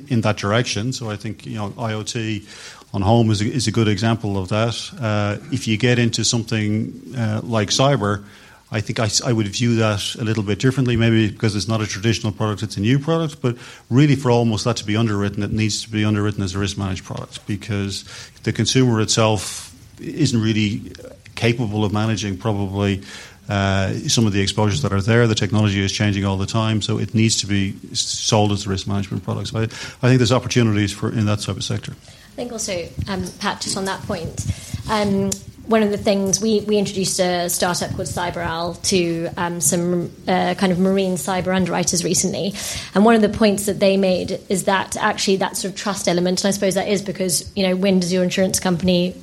in 0.08 0.20
that 0.22 0.36
direction. 0.36 0.92
So 0.92 1.10
I 1.10 1.16
think 1.16 1.46
you 1.46 1.56
know 1.56 1.70
IoT 1.70 2.46
on 2.92 3.02
home 3.02 3.30
is 3.30 3.40
a, 3.40 3.46
is 3.46 3.66
a 3.66 3.72
good 3.72 3.88
example 3.88 4.36
of 4.36 4.48
that. 4.48 4.90
Uh, 5.00 5.36
if 5.52 5.68
you 5.68 5.76
get 5.76 5.98
into 5.98 6.24
something 6.24 7.14
uh, 7.16 7.40
like 7.42 7.68
cyber, 7.68 8.24
I 8.72 8.80
think 8.80 9.00
I, 9.00 9.08
I, 9.26 9.32
would 9.32 9.48
view 9.48 9.74
that 9.76 10.14
a 10.14 10.24
little 10.24 10.44
bit 10.44 10.60
differently, 10.60 10.96
maybe 10.96 11.28
because 11.28 11.56
it's 11.56 11.66
not 11.66 11.80
a 11.80 11.86
traditional 11.86 12.32
product, 12.32 12.62
it's 12.62 12.76
a 12.76 12.80
new 12.80 12.98
product. 12.98 13.42
But 13.42 13.56
really, 13.88 14.14
for 14.14 14.30
almost 14.30 14.64
that 14.64 14.76
to 14.76 14.84
be 14.84 14.96
underwritten, 14.96 15.42
it 15.42 15.50
needs 15.50 15.82
to 15.82 15.90
be 15.90 16.04
underwritten 16.04 16.42
as 16.42 16.54
a 16.54 16.58
risk 16.58 16.78
managed 16.78 17.04
product 17.04 17.44
because 17.46 18.04
the 18.44 18.52
consumer 18.52 19.00
itself 19.00 19.74
isn't 20.00 20.40
really 20.40 20.92
capable 21.34 21.84
of 21.84 21.92
managing 21.92 22.38
probably. 22.38 23.02
Uh, 23.48 23.92
some 24.06 24.28
of 24.28 24.32
the 24.32 24.40
exposures 24.40 24.80
that 24.82 24.92
are 24.92 25.00
there, 25.00 25.26
the 25.26 25.34
technology 25.34 25.80
is 25.80 25.90
changing 25.90 26.24
all 26.24 26.36
the 26.36 26.46
time, 26.46 26.80
so 26.80 27.00
it 27.00 27.16
needs 27.16 27.40
to 27.40 27.48
be 27.48 27.74
sold 27.92 28.52
as 28.52 28.64
a 28.64 28.68
risk 28.68 28.86
management 28.86 29.24
product. 29.24 29.48
So 29.48 29.58
I, 29.58 29.62
I 29.62 29.66
think 29.66 30.18
there's 30.18 30.30
opportunities 30.30 30.92
for 30.92 31.08
in 31.08 31.26
that 31.26 31.40
type 31.40 31.56
of 31.56 31.64
sector. 31.64 31.90
I 31.90 32.36
think 32.36 32.52
also, 32.52 32.86
um, 33.08 33.24
Pat, 33.40 33.60
just 33.60 33.76
on 33.76 33.86
that 33.86 34.00
point, 34.02 34.46
um, 34.88 35.30
one 35.66 35.82
of 35.82 35.90
the 35.90 35.98
things 35.98 36.40
we, 36.40 36.60
we 36.60 36.78
introduced 36.78 37.20
a 37.20 37.48
startup 37.48 37.90
called 37.90 38.08
CyberOwl 38.08 38.82
to 38.88 39.28
um, 39.36 39.60
some 39.60 40.10
uh, 40.26 40.54
kind 40.54 40.72
of 40.72 40.78
marine 40.78 41.14
cyber 41.14 41.54
underwriters 41.54 42.02
recently, 42.02 42.52
and 42.94 43.04
one 43.04 43.14
of 43.14 43.22
the 43.22 43.28
points 43.28 43.66
that 43.66 43.78
they 43.78 43.96
made 43.96 44.40
is 44.48 44.64
that 44.64 44.96
actually 44.96 45.36
that 45.36 45.56
sort 45.56 45.72
of 45.72 45.78
trust 45.78 46.08
element, 46.08 46.42
and 46.42 46.48
I 46.48 46.50
suppose 46.50 46.74
that 46.74 46.88
is 46.88 47.02
because 47.02 47.50
you 47.56 47.66
know 47.66 47.76
when 47.76 48.00
does 48.00 48.12
your 48.12 48.24
insurance 48.24 48.58
company 48.58 49.14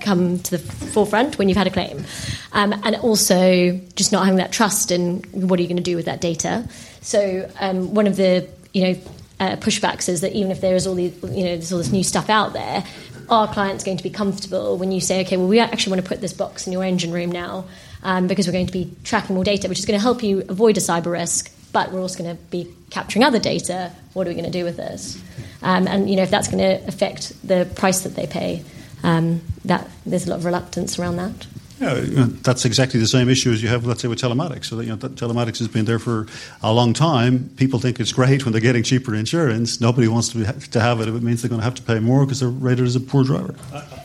come 0.00 0.38
to 0.40 0.50
the 0.52 0.58
forefront 0.58 1.38
when 1.38 1.48
you've 1.48 1.58
had 1.58 1.66
a 1.66 1.70
claim, 1.70 2.04
um, 2.52 2.72
and 2.84 2.96
also 2.96 3.80
just 3.96 4.12
not 4.12 4.24
having 4.24 4.38
that 4.38 4.52
trust 4.52 4.90
in 4.90 5.22
what 5.32 5.58
are 5.58 5.62
you 5.62 5.68
going 5.68 5.76
to 5.76 5.82
do 5.82 5.96
with 5.96 6.06
that 6.06 6.20
data. 6.20 6.68
So 7.00 7.50
um, 7.60 7.94
one 7.94 8.06
of 8.06 8.16
the 8.16 8.48
you 8.72 8.82
know 8.82 9.00
uh, 9.40 9.56
pushbacks 9.56 10.08
is 10.08 10.20
that 10.20 10.32
even 10.32 10.50
if 10.50 10.60
there 10.60 10.74
is 10.74 10.86
all 10.86 10.94
these, 10.94 11.14
you 11.22 11.44
know, 11.44 11.56
there's 11.56 11.72
all 11.72 11.78
this 11.78 11.92
new 11.92 12.04
stuff 12.04 12.30
out 12.30 12.52
there, 12.52 12.84
are 13.28 13.52
clients 13.52 13.84
going 13.84 13.96
to 13.96 14.02
be 14.02 14.10
comfortable 14.10 14.76
when 14.76 14.92
you 14.92 15.00
say, 15.00 15.22
okay, 15.22 15.36
well, 15.36 15.48
we 15.48 15.58
actually 15.58 15.92
want 15.92 16.02
to 16.02 16.08
put 16.08 16.20
this 16.20 16.32
box 16.32 16.66
in 16.66 16.72
your 16.72 16.84
engine 16.84 17.12
room 17.12 17.30
now 17.30 17.64
um, 18.02 18.26
because 18.26 18.46
we're 18.46 18.52
going 18.52 18.66
to 18.66 18.72
be 18.72 18.94
tracking 19.04 19.34
more 19.34 19.44
data, 19.44 19.68
which 19.68 19.78
is 19.78 19.86
going 19.86 19.98
to 19.98 20.02
help 20.02 20.22
you 20.22 20.44
avoid 20.48 20.76
a 20.76 20.80
cyber 20.80 21.12
risk, 21.12 21.52
but 21.72 21.92
we're 21.92 22.00
also 22.00 22.22
going 22.22 22.36
to 22.36 22.42
be 22.44 22.72
capturing 22.90 23.24
other 23.24 23.38
data. 23.38 23.90
What 24.12 24.26
are 24.26 24.30
we 24.30 24.34
going 24.34 24.50
to 24.50 24.58
do 24.58 24.64
with 24.64 24.76
this? 24.76 25.20
Um, 25.62 25.88
and 25.88 26.08
you 26.08 26.16
know, 26.16 26.22
if 26.22 26.30
that's 26.30 26.48
going 26.48 26.58
to 26.58 26.86
affect 26.86 27.32
the 27.46 27.68
price 27.74 28.02
that 28.02 28.14
they 28.14 28.26
pay, 28.26 28.62
um, 29.02 29.40
that 29.64 29.88
there's 30.06 30.26
a 30.26 30.30
lot 30.30 30.38
of 30.38 30.44
reluctance 30.44 30.98
around 30.98 31.16
that. 31.16 31.46
Yeah, 31.80 32.00
you 32.00 32.16
know, 32.16 32.24
that's 32.26 32.64
exactly 32.64 33.00
the 33.00 33.06
same 33.06 33.28
issue 33.28 33.50
as 33.50 33.60
you 33.60 33.68
have, 33.68 33.84
let's 33.84 34.00
say, 34.00 34.06
with 34.06 34.20
telematics. 34.20 34.66
So 34.66 34.76
that, 34.76 34.84
you 34.84 34.90
know, 34.90 34.96
that 34.96 35.16
telematics 35.16 35.58
has 35.58 35.66
been 35.66 35.84
there 35.84 35.98
for 35.98 36.28
a 36.62 36.72
long 36.72 36.92
time. 36.92 37.50
People 37.56 37.80
think 37.80 37.98
it's 37.98 38.12
great 38.12 38.44
when 38.44 38.52
they're 38.52 38.60
getting 38.60 38.84
cheaper 38.84 39.12
insurance. 39.14 39.80
Nobody 39.80 40.06
wants 40.06 40.28
to, 40.30 40.38
be, 40.38 40.44
to 40.44 40.80
have 40.80 41.00
it 41.00 41.08
if 41.08 41.14
it 41.14 41.22
means 41.22 41.42
they're 41.42 41.48
going 41.48 41.60
to 41.60 41.64
have 41.64 41.74
to 41.74 41.82
pay 41.82 41.98
more 41.98 42.24
because 42.24 42.38
they're 42.40 42.48
rated 42.48 42.86
as 42.86 42.94
a 42.94 43.00
poor 43.00 43.24
driver. 43.24 43.56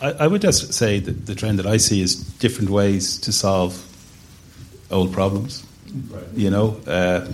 I, 0.02 0.12
I 0.20 0.26
would 0.26 0.42
just 0.42 0.74
say 0.74 0.98
that 0.98 1.26
the 1.26 1.34
trend 1.34 1.60
that 1.60 1.66
I 1.66 1.76
see 1.76 2.02
is 2.02 2.16
different 2.16 2.70
ways 2.70 3.18
to 3.20 3.32
solve 3.32 3.86
old 4.90 5.12
problems. 5.12 5.64
Right. 6.10 6.24
You 6.34 6.50
know, 6.50 6.80
uh, 6.88 7.28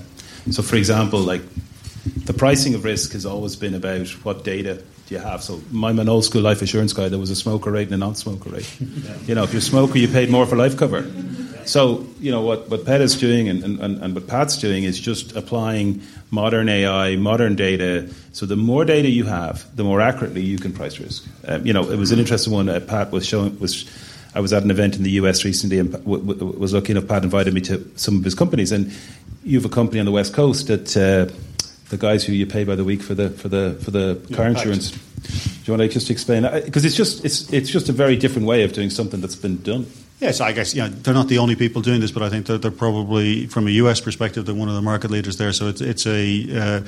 so 0.50 0.62
for 0.62 0.76
example, 0.76 1.20
like 1.20 1.42
the 2.24 2.34
pricing 2.34 2.74
of 2.74 2.84
risk 2.84 3.12
has 3.12 3.24
always 3.24 3.56
been 3.56 3.74
about 3.74 4.08
what 4.22 4.44
data 4.44 4.82
you 5.14 5.20
have? 5.20 5.42
So 5.42 5.60
I'm 5.72 5.98
an 5.98 6.08
old 6.08 6.24
school 6.24 6.42
life 6.42 6.62
assurance 6.62 6.92
guy. 6.92 7.08
There 7.08 7.18
was 7.18 7.30
a 7.30 7.36
smoker 7.36 7.70
rate 7.70 7.88
and 7.88 7.94
a 7.94 7.98
non-smoker 7.98 8.50
rate. 8.50 8.80
You 9.26 9.34
know, 9.34 9.44
if 9.44 9.52
you're 9.52 9.58
a 9.58 9.62
smoker, 9.62 9.98
you 9.98 10.08
paid 10.08 10.30
more 10.30 10.46
for 10.46 10.56
life 10.56 10.76
cover. 10.76 11.06
So 11.64 12.06
you 12.20 12.30
know 12.30 12.42
what 12.42 12.68
what 12.70 12.84
Pat 12.84 13.00
is 13.00 13.16
doing 13.16 13.48
and, 13.48 13.64
and, 13.64 14.02
and 14.02 14.14
what 14.14 14.28
Pat's 14.28 14.56
doing 14.56 14.84
is 14.84 15.00
just 15.00 15.34
applying 15.34 16.00
modern 16.30 16.68
AI, 16.68 17.16
modern 17.16 17.56
data. 17.56 18.08
So 18.32 18.46
the 18.46 18.56
more 18.56 18.84
data 18.84 19.08
you 19.08 19.24
have, 19.24 19.64
the 19.74 19.82
more 19.82 20.00
accurately 20.00 20.42
you 20.42 20.58
can 20.58 20.72
price 20.72 21.00
risk. 21.00 21.26
Um, 21.48 21.66
you 21.66 21.72
know, 21.72 21.90
it 21.90 21.98
was 21.98 22.12
an 22.12 22.18
interesting 22.20 22.52
one. 22.52 22.66
Pat 22.86 23.10
was 23.10 23.26
showing 23.26 23.58
was. 23.58 23.84
I 24.34 24.40
was 24.40 24.52
at 24.52 24.62
an 24.62 24.70
event 24.70 24.96
in 24.96 25.02
the 25.02 25.12
US 25.12 25.46
recently 25.46 25.78
and 25.78 25.90
w- 25.92 26.22
w- 26.22 26.58
was 26.58 26.74
lucky 26.74 26.92
enough. 26.92 27.08
Pat 27.08 27.24
invited 27.24 27.54
me 27.54 27.62
to 27.62 27.82
some 27.96 28.18
of 28.18 28.24
his 28.24 28.34
companies, 28.34 28.70
and 28.70 28.92
you 29.44 29.58
have 29.58 29.64
a 29.64 29.74
company 29.74 29.98
on 29.98 30.04
the 30.04 30.12
west 30.12 30.34
coast 30.34 30.66
that 30.66 30.94
uh, 30.94 31.32
the 31.88 31.96
guys 31.96 32.24
who 32.24 32.32
you 32.32 32.46
pay 32.46 32.64
by 32.64 32.74
the 32.74 32.84
week 32.84 33.02
for 33.02 33.14
the 33.14 33.30
for 33.30 33.48
the 33.48 33.78
for 33.82 33.90
the 33.90 34.20
yeah, 34.28 34.36
car 34.36 34.46
insurance. 34.46 34.90
Do 34.90 35.72
you 35.72 35.76
want 35.76 35.82
to 35.82 35.88
just 35.88 36.10
explain? 36.10 36.42
Because 36.64 36.84
it's 36.84 36.96
just 36.96 37.24
it's 37.24 37.52
it's 37.52 37.70
just 37.70 37.88
a 37.88 37.92
very 37.92 38.16
different 38.16 38.46
way 38.46 38.62
of 38.64 38.72
doing 38.72 38.90
something 38.90 39.20
that's 39.20 39.36
been 39.36 39.62
done. 39.62 39.86
Yes, 40.20 40.40
I 40.40 40.52
guess 40.52 40.74
yeah, 40.74 40.88
they're 40.90 41.12
not 41.12 41.28
the 41.28 41.38
only 41.38 41.56
people 41.56 41.82
doing 41.82 42.00
this, 42.00 42.10
but 42.10 42.22
I 42.22 42.30
think 42.30 42.46
they're, 42.46 42.56
they're 42.56 42.70
probably 42.70 43.46
from 43.46 43.66
a 43.66 43.70
US 43.70 44.00
perspective, 44.00 44.46
they're 44.46 44.54
one 44.54 44.68
of 44.68 44.74
the 44.74 44.82
market 44.82 45.10
leaders 45.10 45.36
there. 45.36 45.52
So 45.52 45.68
it's 45.68 45.80
it's 45.80 46.06
a 46.06 46.42
uh, 46.42 46.80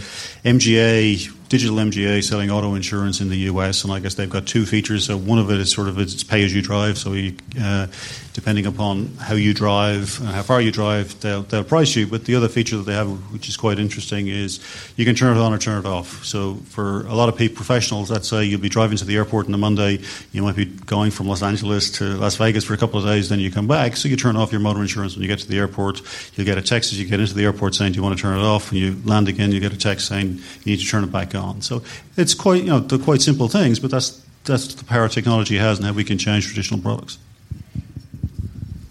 MGA 0.45 1.31
Digital 1.49 1.77
MGA 1.77 2.23
selling 2.23 2.51
auto 2.51 2.75
insurance 2.75 3.21
in 3.21 3.31
the 3.31 3.39
US, 3.51 3.83
and 3.83 3.93
I 3.93 4.01
guess 4.01 4.15
they've 4.15 4.29
got 4.29 4.47
two 4.47 4.67
features. 4.67 5.07
So 5.07 5.17
one 5.17 5.39
of 5.39 5.51
it 5.51 5.59
is 5.59 5.71
sort 5.71 5.89
of 5.89 5.99
it's 5.99 6.23
pay 6.23 6.45
as 6.45 6.55
you 6.55 6.61
drive. 6.61 6.99
So 6.99 7.15
you, 7.15 7.35
uh, 7.61 7.87
depending 8.35 8.67
upon 8.67 9.07
how 9.17 9.35
you 9.35 9.55
drive 9.55 10.21
and 10.21 10.29
how 10.29 10.43
far 10.43 10.61
you 10.61 10.71
drive, 10.71 11.19
they'll, 11.21 11.43
they'll 11.43 11.65
price 11.65 11.97
you. 11.97 12.07
But 12.07 12.27
the 12.27 12.35
other 12.35 12.49
feature 12.49 12.77
that 12.77 12.83
they 12.83 12.93
have, 12.93 13.09
which 13.33 13.49
is 13.49 13.57
quite 13.57 13.79
interesting, 13.79 14.29
is 14.29 14.61
you 14.97 15.05
can 15.07 15.15
turn 15.15 15.37
it 15.37 15.41
on 15.41 15.55
or 15.55 15.59
turn 15.59 15.79
it 15.79 15.87
off. 15.87 16.25
So 16.25 16.57
for 16.67 17.07
a 17.07 17.15
lot 17.15 17.31
of 17.31 17.37
people, 17.37 17.57
professionals, 17.57 18.11
let's 18.11 18.29
say 18.29 18.45
you'll 18.45 18.61
be 18.61 18.69
driving 18.69 18.99
to 18.99 19.05
the 19.07 19.17
airport 19.17 19.47
on 19.47 19.55
a 19.55 19.59
Monday, 19.59 20.01
you 20.33 20.43
might 20.43 20.55
be 20.57 20.67
going 20.67 21.11
from 21.11 21.29
Los 21.29 21.43
Angeles 21.43 21.91
to 21.93 22.05
Las 22.17 22.37
Vegas 22.37 22.65
for 22.65 22.75
a 22.75 22.77
couple 22.77 23.01
of 23.01 23.07
days, 23.07 23.31
then 23.31 23.41
you 23.41 23.51
come 23.51 23.67
back. 23.67 23.97
So 23.97 24.09
you 24.09 24.17
turn 24.17 24.37
off 24.37 24.53
your 24.53 24.61
motor 24.61 24.83
insurance 24.83 25.17
when 25.17 25.23
you 25.23 25.29
get 25.29 25.39
to 25.39 25.49
the 25.49 25.59
airport. 25.59 26.03
You'll 26.37 26.47
get 26.47 26.59
a 26.59 26.63
text 26.63 26.93
as 26.93 27.01
you 27.01 27.09
get 27.09 27.21
into 27.21 27.35
the 27.35 27.45
airport 27.45 27.75
saying, 27.75 27.93
"Do 27.93 27.97
you 27.97 28.03
want 28.03 28.17
to 28.19 28.23
turn 28.23 28.39
it 28.39 28.43
off?" 28.43 28.71
When 28.71 28.81
you 28.81 29.01
land 29.05 29.29
again, 29.29 29.51
you 29.51 29.61
get 29.61 29.73
a 29.73 29.79
text 29.79 30.09
saying 30.09 30.41
you 30.65 30.77
need 30.77 30.81
to 30.81 30.87
turn 30.87 31.05
it 31.05 31.11
back 31.11 31.35
on. 31.35 31.38
So 31.61 31.83
it's 32.16 32.35
quite, 32.35 32.62
you 32.62 32.70
know, 32.70 32.81
they're 32.81 32.98
quite 32.98 33.22
simple 33.22 33.48
things, 33.48 33.79
but 33.81 33.90
that's 33.90 34.22
that's 34.44 34.74
the 34.74 34.85
power 34.85 35.09
technology 35.09 35.57
has 35.59 35.79
and 35.79 35.87
how 35.87 35.92
we 35.92 36.05
can 36.05 36.18
change 36.18 36.46
traditional 36.46 36.81
products. 36.81 37.18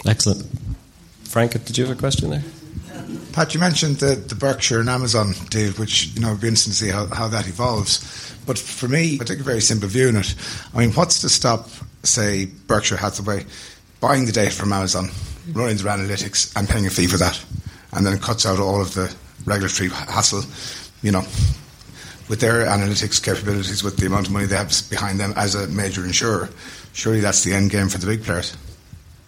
Excellent. 0.06 0.46
Frank, 1.24 1.52
did 1.52 1.78
you 1.78 1.86
have 1.86 1.98
a 1.98 2.00
question 2.00 2.30
there? 2.30 2.44
Pat, 3.34 3.54
you 3.54 3.60
mentioned 3.60 3.98
the, 3.98 4.16
the 4.16 4.36
Berkshire 4.36 4.80
and 4.80 4.90
Amazon 4.90 5.34
deal, 5.50 5.72
which 5.74 6.08
you 6.08 6.22
know 6.22 6.32
would 6.32 6.42
be 6.42 6.48
interesting 6.48 6.72
to 6.72 6.78
see 6.78 6.90
how, 6.90 7.06
how 7.08 7.28
that 7.28 7.48
evolves. 7.48 8.00
But 8.46 8.58
for 8.58 8.88
me, 8.88 9.20
I 9.22 9.24
take 9.26 9.40
a 9.40 9.44
very 9.44 9.62
simple 9.62 9.90
view 9.90 10.08
on 10.08 10.16
it. 10.16 10.34
I 10.74 10.80
mean, 10.80 10.92
what's 10.94 11.22
to 11.22 11.30
stop, 11.30 11.70
say, 12.04 12.46
Berkshire 12.46 12.98
Hathaway 12.98 13.46
buying 14.00 14.26
the 14.26 14.32
data 14.32 14.52
from 14.52 14.74
Amazon, 14.74 15.10
running 15.54 15.78
their 15.78 15.92
analytics, 15.92 16.52
and 16.56 16.68
paying 16.68 16.88
a 16.88 16.90
fee 16.90 17.08
for 17.08 17.18
that, 17.18 17.44
and 17.94 18.06
then 18.06 18.14
it 18.14 18.22
cuts 18.22 18.46
out 18.46 18.60
all 18.60 18.82
of 18.82 18.94
the 18.94 19.14
regulatory 19.46 19.90
hassle, 19.90 20.44
you 21.02 21.12
know, 21.12 21.24
with 22.30 22.40
their 22.40 22.66
analytics 22.66 23.24
capabilities, 23.24 23.84
with 23.84 23.98
the 23.98 24.06
amount 24.06 24.28
of 24.28 24.34
money 24.34 24.46
they 24.46 24.56
have 24.56 24.72
behind 24.90 25.20
them 25.20 25.34
as 25.36 25.56
a 25.56 25.68
major 25.68 26.06
insurer. 26.06 26.50
Surely 26.94 27.20
that's 27.20 27.44
the 27.44 27.54
end 27.54 27.72
game 27.72 27.90
for 27.90 27.98
the 27.98 28.08
big 28.08 28.24
players. 28.24 28.56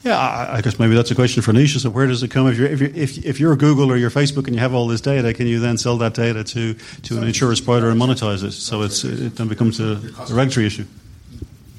Yeah, 0.01 0.17
I, 0.17 0.62
guess 0.62 0.79
maybe 0.79 0.95
that's 0.95 1.12
a 1.12 1.15
question 1.15 1.43
for 1.43 1.51
Nisha. 1.51 1.79
So 1.79 1.89
where 1.89 2.07
does 2.07 2.23
it 2.23 2.31
come? 2.31 2.47
If 2.47 2.57
you're, 2.57 2.67
if, 2.67 2.79
you're, 2.79 2.89
if, 2.91 3.17
if 3.25 3.39
you're 3.39 3.55
Google 3.57 3.91
or 3.91 3.97
you're 3.97 4.09
Facebook 4.09 4.45
and 4.45 4.55
you 4.55 4.62
have 4.62 4.73
all 4.73 4.88
this 4.88 5.01
data, 5.01 5.33
can 5.33 5.45
you 5.45 5.59
then 5.59 5.77
sell 5.77 5.97
that 5.97 6.13
data 6.13 6.43
to, 6.45 6.73
to 6.73 7.17
an 7.17 7.25
insurance 7.25 7.59
provider 7.59 7.89
and 7.89 7.99
monetize 7.99 8.41
it? 8.43 8.53
So 8.53 8.83
it's, 8.83 9.03
it 9.03 9.35
then 9.35 9.49
becomes 9.49 9.81
a, 9.81 9.83
a 10.29 10.33
regulatory 10.33 10.67
issue. 10.67 10.85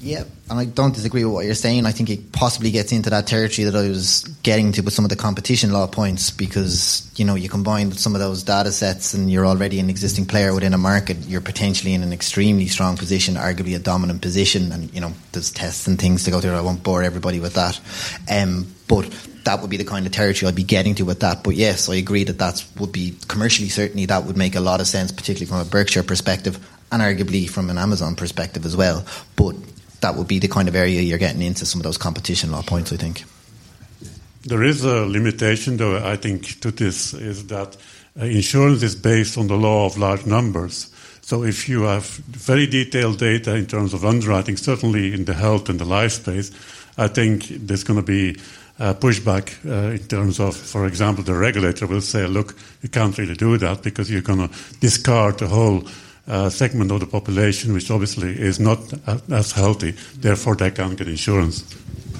Yeah, 0.03 0.23
and 0.49 0.59
I 0.59 0.65
don't 0.65 0.95
disagree 0.95 1.23
with 1.23 1.33
what 1.33 1.45
you're 1.45 1.53
saying. 1.53 1.85
I 1.85 1.91
think 1.91 2.09
it 2.09 2.31
possibly 2.31 2.71
gets 2.71 2.91
into 2.91 3.11
that 3.11 3.27
territory 3.27 3.65
that 3.65 3.75
I 3.75 3.87
was 3.87 4.23
getting 4.41 4.71
to 4.71 4.81
with 4.81 4.95
some 4.95 5.05
of 5.05 5.09
the 5.09 5.15
competition 5.15 5.71
law 5.71 5.85
points 5.85 6.31
because, 6.31 7.07
you 7.17 7.23
know, 7.23 7.35
you 7.35 7.47
combine 7.47 7.91
some 7.91 8.15
of 8.15 8.19
those 8.19 8.41
data 8.41 8.71
sets 8.71 9.13
and 9.13 9.31
you're 9.31 9.45
already 9.45 9.79
an 9.79 9.91
existing 9.91 10.25
player 10.25 10.55
within 10.55 10.73
a 10.73 10.77
market, 10.79 11.17
you're 11.27 11.39
potentially 11.39 11.93
in 11.93 12.01
an 12.01 12.13
extremely 12.13 12.65
strong 12.65 12.97
position, 12.97 13.35
arguably 13.35 13.75
a 13.75 13.79
dominant 13.79 14.23
position. 14.23 14.71
And, 14.71 14.91
you 14.91 15.01
know, 15.01 15.13
there's 15.33 15.51
tests 15.51 15.85
and 15.85 15.99
things 15.99 16.23
to 16.23 16.31
go 16.31 16.41
through. 16.41 16.55
I 16.55 16.61
won't 16.61 16.81
bore 16.81 17.03
everybody 17.03 17.39
with 17.39 17.53
that. 17.53 17.79
Um, 18.27 18.73
but 18.87 19.07
that 19.43 19.61
would 19.61 19.69
be 19.69 19.77
the 19.77 19.85
kind 19.85 20.07
of 20.07 20.11
territory 20.11 20.49
I'd 20.49 20.55
be 20.55 20.63
getting 20.63 20.95
to 20.95 21.03
with 21.03 21.19
that. 21.19 21.43
But 21.43 21.55
yes, 21.55 21.89
I 21.89 21.95
agree 21.95 22.23
that 22.23 22.39
that 22.39 22.65
would 22.79 22.91
be 22.91 23.15
commercially, 23.27 23.69
certainly, 23.69 24.07
that 24.07 24.25
would 24.25 24.35
make 24.35 24.55
a 24.55 24.61
lot 24.61 24.81
of 24.81 24.87
sense, 24.87 25.11
particularly 25.11 25.45
from 25.45 25.59
a 25.59 25.65
Berkshire 25.65 26.01
perspective 26.01 26.59
and 26.91 27.03
arguably 27.03 27.47
from 27.47 27.69
an 27.69 27.77
Amazon 27.77 28.15
perspective 28.15 28.65
as 28.65 28.75
well. 28.75 29.05
But 29.35 29.55
that 30.01 30.15
would 30.15 30.27
be 30.27 30.39
the 30.39 30.47
kind 30.47 30.67
of 30.67 30.75
area 30.75 31.01
you're 31.01 31.17
getting 31.17 31.41
into 31.41 31.65
some 31.65 31.79
of 31.79 31.83
those 31.83 31.97
competition 31.97 32.51
law 32.51 32.61
points, 32.61 32.91
I 32.91 32.97
think. 32.97 33.23
There 34.43 34.63
is 34.63 34.83
a 34.83 35.05
limitation, 35.05 35.77
though, 35.77 35.97
I 36.03 36.15
think, 36.17 36.59
to 36.61 36.71
this 36.71 37.13
is 37.13 37.47
that 37.47 37.77
uh, 38.19 38.25
insurance 38.25 38.81
is 38.81 38.95
based 38.95 39.37
on 39.37 39.47
the 39.47 39.55
law 39.55 39.85
of 39.85 39.97
large 39.97 40.25
numbers. 40.25 40.91
So 41.21 41.43
if 41.43 41.69
you 41.69 41.83
have 41.83 42.05
very 42.05 42.65
detailed 42.65 43.19
data 43.19 43.55
in 43.55 43.67
terms 43.67 43.93
of 43.93 44.03
underwriting, 44.03 44.57
certainly 44.57 45.13
in 45.13 45.25
the 45.25 45.35
health 45.35 45.69
and 45.69 45.79
the 45.79 45.85
life 45.85 46.13
space, 46.13 46.51
I 46.97 47.07
think 47.07 47.47
there's 47.47 47.83
going 47.83 47.99
to 47.99 48.05
be 48.05 48.37
uh, 48.79 48.95
pushback 48.95 49.53
uh, 49.65 49.91
in 49.91 50.07
terms 50.07 50.39
of, 50.39 50.55
for 50.55 50.87
example, 50.87 51.23
the 51.23 51.35
regulator 51.35 51.85
will 51.85 52.01
say, 52.01 52.25
look, 52.25 52.55
you 52.81 52.89
can't 52.89 53.15
really 53.17 53.35
do 53.35 53.57
that 53.57 53.83
because 53.83 54.09
you're 54.09 54.21
going 54.23 54.47
to 54.47 54.55
discard 54.79 55.37
the 55.37 55.47
whole 55.47 55.83
segment 56.49 56.91
of 56.91 56.99
the 56.99 57.07
population 57.07 57.73
which 57.73 57.91
obviously 57.91 58.31
is 58.31 58.59
not 58.59 58.79
as 59.29 59.51
healthy. 59.51 59.91
Therefore, 60.17 60.55
they 60.55 60.71
can't 60.71 60.97
get 60.97 61.07
insurance. 61.07 61.63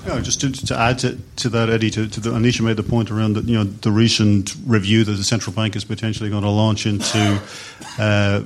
Yeah, 0.05 0.19
just 0.19 0.41
to, 0.41 0.51
to 0.51 0.79
add 0.79 0.97
to, 0.99 1.17
to, 1.35 1.49
that, 1.49 1.69
Eddie, 1.69 1.91
to, 1.91 2.07
to 2.07 2.19
the, 2.19 2.31
Anisha 2.31 2.61
made 2.61 2.77
the 2.77 2.83
point 2.83 3.11
around 3.11 3.33
the, 3.33 3.41
you 3.41 3.55
know, 3.55 3.65
the 3.65 3.91
recent 3.91 4.55
review 4.65 5.03
that 5.03 5.11
the 5.11 5.23
central 5.23 5.55
bank 5.55 5.75
is 5.75 5.85
potentially 5.85 6.29
going 6.29 6.41
to 6.41 6.49
launch 6.49 6.87
into 6.87 7.39
uh, 7.99 8.41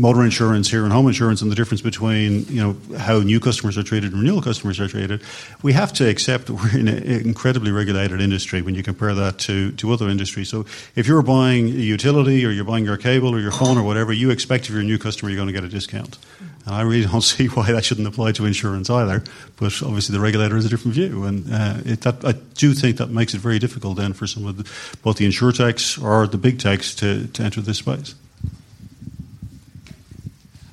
motor 0.00 0.24
insurance 0.24 0.70
here 0.70 0.84
and 0.84 0.92
home 0.92 1.06
insurance 1.06 1.42
and 1.42 1.50
the 1.50 1.54
difference 1.54 1.82
between 1.82 2.44
you 2.46 2.60
know 2.60 2.96
how 2.96 3.18
new 3.18 3.38
customers 3.38 3.76
are 3.76 3.82
treated 3.82 4.12
and 4.12 4.22
renewal 4.22 4.40
customers 4.40 4.80
are 4.80 4.88
treated, 4.88 5.22
we 5.62 5.72
have 5.72 5.92
to 5.92 6.08
accept 6.08 6.48
we're 6.50 6.76
in 6.76 6.88
an 6.88 7.02
incredibly 7.02 7.70
regulated 7.70 8.20
industry 8.20 8.62
when 8.62 8.74
you 8.74 8.82
compare 8.82 9.14
that 9.14 9.38
to, 9.38 9.72
to 9.72 9.92
other 9.92 10.08
industries. 10.08 10.48
So 10.48 10.64
if 10.96 11.06
you're 11.06 11.22
buying 11.22 11.68
a 11.68 11.72
utility 11.72 12.44
or 12.46 12.50
you're 12.50 12.64
buying 12.64 12.84
your 12.84 12.96
cable 12.96 13.34
or 13.34 13.40
your 13.40 13.52
phone 13.52 13.76
or 13.76 13.82
whatever, 13.82 14.12
you 14.12 14.30
expect 14.30 14.64
if 14.64 14.70
you're 14.70 14.80
a 14.80 14.84
new 14.84 14.98
customer 14.98 15.30
you're 15.30 15.36
going 15.36 15.48
to 15.48 15.52
get 15.52 15.64
a 15.64 15.68
discount. 15.68 16.18
And 16.66 16.74
I 16.74 16.82
really 16.82 17.06
don't 17.06 17.20
see 17.34 17.46
why 17.46 17.70
that 17.72 17.84
shouldn't 17.84 18.08
apply 18.08 18.32
to 18.32 18.46
insurance 18.46 18.88
either. 18.88 19.22
But 19.56 19.82
obviously 19.82 20.14
the 20.14 20.20
regulator 20.20 20.54
has 20.54 20.64
a 20.64 20.68
different 20.68 20.94
view, 20.94 21.24
and 21.24 21.52
uh, 21.52 21.78
it, 21.84 22.00
that, 22.02 22.24
I 22.24 22.32
do 22.32 22.72
think 22.72 22.96
that 22.96 23.10
makes 23.10 23.34
it 23.34 23.40
very 23.40 23.58
difficult 23.58 23.98
then 23.98 24.14
for 24.14 24.26
some 24.26 24.46
of 24.46 24.56
the, 24.56 24.70
both 25.02 25.16
the 25.18 25.26
insurtechs 25.26 26.02
or 26.02 26.26
the 26.26 26.38
big 26.38 26.58
techs 26.58 26.94
to, 26.96 27.26
to 27.28 27.42
enter 27.42 27.60
this 27.60 27.78
space. 27.78 28.14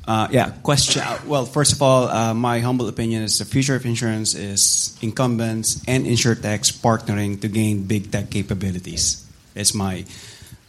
Uh, 0.07 0.27
yeah, 0.31 0.51
question. 0.63 1.01
Uh, 1.01 1.19
well, 1.27 1.45
first 1.45 1.73
of 1.73 1.81
all, 1.81 2.07
uh, 2.07 2.33
my 2.33 2.59
humble 2.59 2.87
opinion 2.87 3.23
is 3.23 3.39
the 3.39 3.45
future 3.45 3.75
of 3.75 3.85
insurance 3.85 4.35
is 4.35 4.97
incumbents 5.01 5.83
and 5.85 6.05
insurtechs 6.05 6.71
partnering 6.71 7.41
to 7.41 7.49
gain 7.49 7.83
big 7.83 8.09
tech 8.09 8.29
capabilities. 8.29 9.27
It's 9.53 9.73
my 9.73 10.05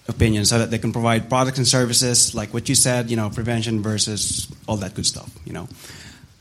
opinion, 0.09 0.45
so 0.45 0.59
that 0.59 0.73
they 0.73 0.79
can 0.79 0.93
provide 0.93 1.29
products 1.29 1.59
and 1.59 1.69
services 1.69 2.35
like 2.35 2.53
what 2.53 2.69
you 2.69 2.75
said, 2.75 3.11
you 3.11 3.17
know, 3.17 3.31
prevention 3.31 3.81
versus 3.81 4.49
all 4.67 4.79
that 4.79 4.95
good 4.95 5.07
stuff, 5.07 5.31
you 5.45 5.53
know. 5.53 5.69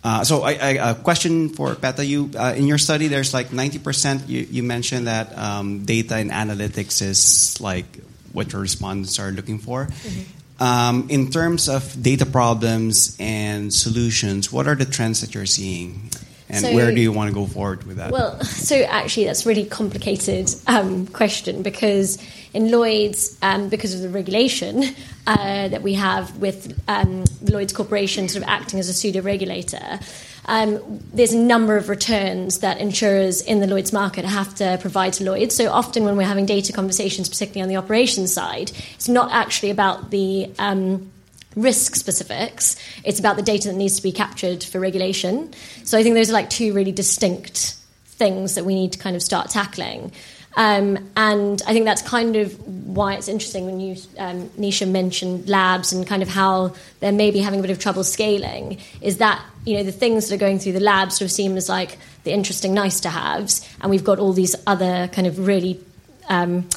Uh, 0.03 0.23
so, 0.23 0.41
I, 0.41 0.53
I, 0.53 0.71
a 0.91 0.95
question 0.95 1.49
for 1.49 1.75
Peta, 1.75 2.03
you 2.03 2.31
uh, 2.35 2.55
in 2.57 2.65
your 2.65 2.77
study, 2.79 3.09
there's 3.09 3.33
like 3.33 3.49
90%. 3.49 4.27
You, 4.27 4.47
you 4.49 4.63
mentioned 4.63 5.05
that 5.05 5.37
um, 5.37 5.85
data 5.85 6.15
and 6.15 6.31
analytics 6.31 7.01
is 7.03 7.61
like 7.61 7.85
what 8.31 8.53
your 8.53 8.61
respondents 8.61 9.19
are 9.19 9.31
looking 9.31 9.59
for. 9.59 9.85
Mm-hmm. 9.85 10.36
Um, 10.59 11.07
in 11.09 11.29
terms 11.29 11.69
of 11.69 12.01
data 12.01 12.25
problems 12.25 13.15
and 13.19 13.71
solutions, 13.71 14.51
what 14.51 14.67
are 14.67 14.75
the 14.75 14.85
trends 14.85 15.21
that 15.21 15.35
you're 15.35 15.45
seeing? 15.45 16.09
And 16.49 16.65
so, 16.65 16.73
where 16.73 16.93
do 16.93 17.01
you 17.01 17.11
want 17.11 17.29
to 17.29 17.33
go 17.33 17.45
forward 17.45 17.83
with 17.83 17.97
that? 17.97 18.11
Well, 18.11 18.39
so 18.43 18.75
actually, 18.75 19.25
that's 19.25 19.45
a 19.45 19.49
really 19.49 19.65
complicated 19.65 20.49
um, 20.65 21.07
question 21.07 21.61
because 21.61 22.17
in 22.53 22.71
Lloyd's, 22.71 23.37
um, 23.41 23.69
because 23.69 23.93
of 23.93 24.01
the 24.01 24.09
regulation 24.09 24.83
uh, 25.27 25.67
that 25.67 25.83
we 25.83 25.93
have 25.95 26.37
with 26.37 26.79
um, 26.87 27.25
Lloyd's 27.41 27.73
Corporation 27.73 28.29
sort 28.29 28.43
of 28.43 28.49
acting 28.49 28.79
as 28.79 28.87
a 28.87 28.93
pseudo 28.93 29.21
regulator, 29.21 29.99
um, 30.47 30.79
there's 31.13 31.33
a 31.33 31.37
number 31.37 31.75
of 31.75 31.89
returns 31.89 32.59
that 32.59 32.79
insurers 32.79 33.41
in 33.41 33.59
the 33.59 33.67
Lloyd's 33.67 33.91
market 33.91 34.23
have 34.25 34.55
to 34.55 34.77
provide 34.79 35.13
to 35.13 35.23
Lloyd's. 35.23 35.55
So 35.55 35.69
often 35.69 36.03
when 36.03 36.15
we're 36.15 36.23
having 36.23 36.45
data 36.45 36.71
conversations, 36.71 37.27
particularly 37.27 37.63
on 37.63 37.69
the 37.69 37.77
operations 37.77 38.33
side, 38.33 38.71
it's 38.95 39.09
not 39.09 39.31
actually 39.31 39.71
about 39.71 40.09
the 40.09 40.49
um, 40.57 41.11
risk 41.55 41.95
specifics. 41.95 42.77
It's 43.03 43.19
about 43.19 43.35
the 43.35 43.41
data 43.41 43.67
that 43.67 43.75
needs 43.75 43.97
to 43.97 44.03
be 44.03 44.11
captured 44.11 44.63
for 44.63 44.79
regulation. 44.79 45.53
So 45.83 45.97
I 45.97 46.03
think 46.03 46.15
those 46.15 46.29
are 46.29 46.33
like 46.33 46.49
two 46.49 46.73
really 46.73 46.93
distinct 46.93 47.75
things 48.05 48.55
that 48.55 48.63
we 48.65 48.73
need 48.73 48.93
to 48.93 48.99
kind 48.99 49.15
of 49.15 49.21
start 49.21 49.49
tackling. 49.49 50.11
Um, 50.57 50.97
and 51.15 51.61
I 51.67 51.71
think 51.71 51.85
that's 51.85 52.01
kind 52.01 52.35
of 52.35 52.59
why 52.67 53.13
it's 53.13 53.27
interesting 53.27 53.67
when 53.67 53.79
you, 53.79 53.95
um, 54.17 54.49
Nisha, 54.49 54.89
mentioned 54.89 55.47
labs 55.47 55.93
and 55.93 56.05
kind 56.05 56.23
of 56.23 56.29
how 56.29 56.73
they're 56.99 57.11
maybe 57.11 57.39
having 57.39 57.59
a 57.59 57.61
bit 57.61 57.69
of 57.69 57.77
trouble 57.77 58.03
scaling. 58.03 58.79
Is 58.99 59.19
that 59.19 59.39
you 59.65 59.77
know 59.77 59.83
the 59.83 59.91
things 59.91 60.27
that 60.27 60.35
are 60.35 60.39
going 60.39 60.57
through 60.57 60.71
the 60.73 60.79
labs 60.79 61.17
sort 61.17 61.27
of 61.27 61.31
seem 61.31 61.57
as 61.57 61.69
like 61.69 61.99
the 62.23 62.31
interesting 62.31 62.73
nice 62.73 62.99
to 63.01 63.09
haves, 63.09 63.69
and 63.81 63.91
we've 63.91 64.03
got 64.03 64.17
all 64.17 64.33
these 64.33 64.55
other 64.65 65.07
kind 65.09 65.27
of 65.27 65.45
really 65.45 65.79
um, 66.27 66.67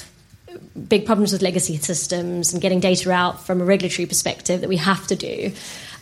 big 0.88 1.06
problems 1.06 1.32
with 1.32 1.40
legacy 1.40 1.78
systems 1.78 2.52
and 2.52 2.60
getting 2.60 2.80
data 2.80 3.10
out 3.10 3.46
from 3.46 3.62
a 3.62 3.64
regulatory 3.64 4.04
perspective 4.04 4.60
that 4.60 4.68
we 4.68 4.76
have 4.76 5.06
to 5.06 5.16
do. 5.16 5.52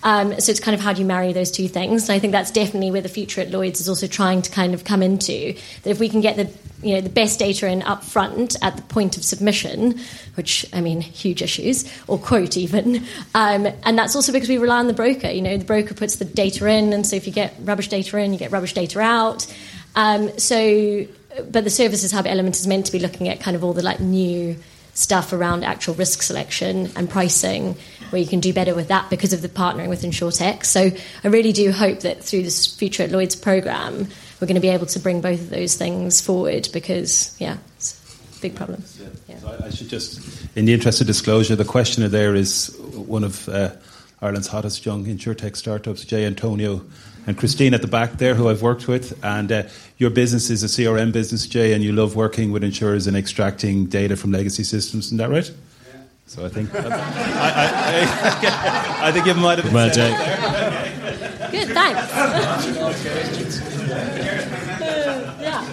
Um, 0.03 0.39
so 0.41 0.51
it's 0.51 0.61
kind 0.61 0.75
of 0.75 0.81
how 0.81 0.93
do 0.93 1.01
you 1.01 1.07
marry 1.07 1.33
those 1.33 1.51
two 1.51 1.69
things? 1.69 2.09
And 2.09 2.15
I 2.15 2.19
think 2.19 2.33
that's 2.33 2.51
definitely 2.51 2.91
where 2.91 3.01
the 3.01 3.09
future 3.09 3.41
at 3.41 3.51
Lloyd's 3.51 3.81
is 3.81 3.89
also 3.89 4.07
trying 4.07 4.43
to 4.43 4.51
kind 4.51 4.75
of 4.75 4.85
come 4.85 5.03
into. 5.03 5.55
That 5.83 5.91
if 5.91 6.01
we 6.01 6.09
can 6.09 6.21
get 6.21 6.37
the 6.37 6.51
you 6.83 6.95
know 6.95 7.01
the 7.01 7.09
best 7.09 7.41
data 7.41 7.67
in 7.67 7.83
up 7.83 8.05
front 8.05 8.55
at 8.63 8.77
the 8.77 8.83
point 8.83 9.17
of 9.17 9.25
submission, 9.25 9.99
which 10.35 10.65
I 10.73 10.81
mean 10.81 11.01
huge 11.01 11.43
issues, 11.43 11.91
or 12.07 12.19
quote 12.19 12.57
even, 12.57 13.05
um, 13.35 13.67
and 13.83 13.99
that's 13.99 14.15
also 14.15 14.33
because 14.33 14.49
we 14.49 14.59
rely 14.59 14.79
on 14.79 14.87
the 14.87 14.93
broker. 14.93 15.29
You 15.29 15.43
know 15.43 15.57
the 15.57 15.65
broker 15.65 15.95
puts 15.95 16.17
the 16.17 16.25
data 16.25 16.67
in, 16.67 16.93
and 16.93 17.05
so 17.05 17.17
if 17.17 17.27
you 17.27 17.33
get 17.33 17.55
rubbish 17.61 17.89
data 17.89 18.17
in, 18.19 18.33
you 18.33 18.39
get 18.39 18.53
rubbish 18.53 18.75
data 18.75 19.01
out. 19.01 19.53
Um, 19.97 20.39
so, 20.39 21.07
but 21.51 21.65
the 21.65 21.71
services 21.71 22.13
hub 22.13 22.27
element 22.27 22.57
is 22.57 22.67
meant 22.67 22.87
to 22.87 22.93
be 22.93 23.01
looking 23.01 23.29
at 23.29 23.41
kind 23.41 23.57
of 23.57 23.65
all 23.65 23.73
the 23.73 23.83
like 23.83 23.99
new 23.99 24.57
stuff 24.95 25.33
around 25.33 25.65
actual 25.65 25.95
risk 25.95 26.23
selection 26.23 26.91
and 26.97 27.09
pricing 27.09 27.77
where 28.11 28.21
you 28.21 28.29
can 28.29 28.41
do 28.41 28.53
better 28.53 28.75
with 28.75 28.89
that 28.89 29.11
because 29.11 29.33
of 29.33 29.43
the 29.43 29.49
partnering 29.49 29.89
with 29.89 30.03
InsureTech. 30.03 30.65
So 30.65 30.91
I 31.25 31.29
really 31.29 31.53
do 31.53 31.73
hope 31.73 32.01
that 32.01 32.23
through 32.25 32.43
this 32.43 32.67
Future 32.67 33.03
at 33.03 33.11
Lloyd's 33.11 33.37
program, 33.37 34.09
we're 34.41 34.47
going 34.47 34.55
to 34.55 34.61
be 34.61 34.69
able 34.69 34.87
to 34.87 34.99
bring 34.99 35.21
both 35.21 35.41
of 35.41 35.51
those 35.51 35.77
things 35.77 36.21
forward 36.21 36.69
because, 36.73 37.37
yeah, 37.39 37.57
it's 37.77 38.39
a 38.39 38.41
big 38.41 38.55
problem. 38.55 38.83
Yeah. 39.29 39.39
So 39.39 39.61
I 39.65 39.71
should 39.71 39.89
just, 39.89 40.21
in 40.57 40.65
the 40.65 40.73
interest 40.73 41.01
of 41.01 41.07
disclosure, 41.07 41.57
the 41.57 41.65
questioner 41.65 42.09
there 42.09 42.35
is 42.35 42.77
one 42.93 43.25
of 43.25 43.49
uh, 43.49 43.73
Ireland's 44.21 44.49
hottest 44.49 44.85
young 44.85 45.05
InsureTech 45.05 45.57
startups, 45.57 46.05
Jay 46.05 46.25
Antonio 46.25 46.85
and 47.27 47.37
Christine 47.37 47.75
at 47.75 47.83
the 47.83 47.89
back 47.89 48.13
there, 48.13 48.35
who 48.35 48.49
I've 48.49 48.63
worked 48.63 48.89
with. 48.89 49.23
And 49.23 49.53
uh, 49.53 49.63
your 49.99 50.09
business 50.09 50.49
is 50.49 50.63
a 50.63 50.67
CRM 50.67 51.13
business, 51.13 51.47
Jay, 51.47 51.75
and 51.75 51.85
you 51.85 51.93
love 51.93 52.17
working 52.17 52.53
with 52.53 52.65
insurers 52.65 53.07
and 53.07 53.17
extracting 53.17 53.85
data 53.87 54.17
from 54.17 54.33
legacy 54.33 54.65
systems. 54.65 55.07
Isn't 55.07 55.19
that 55.19 55.29
right? 55.29 55.51
So 56.29 56.45
I 56.45 56.51
think 56.51 56.75
I, 56.75 56.79
I, 56.79 56.91
I, 59.03 59.09
I, 59.09 59.13
think 59.13 59.25
you 59.25 59.33
might 59.33 59.59
have 59.59 59.73
well, 59.73 59.89
Jay. 59.89 60.11
Good, 61.51 61.69
thanks. 61.69 62.13
yeah. 65.41 65.67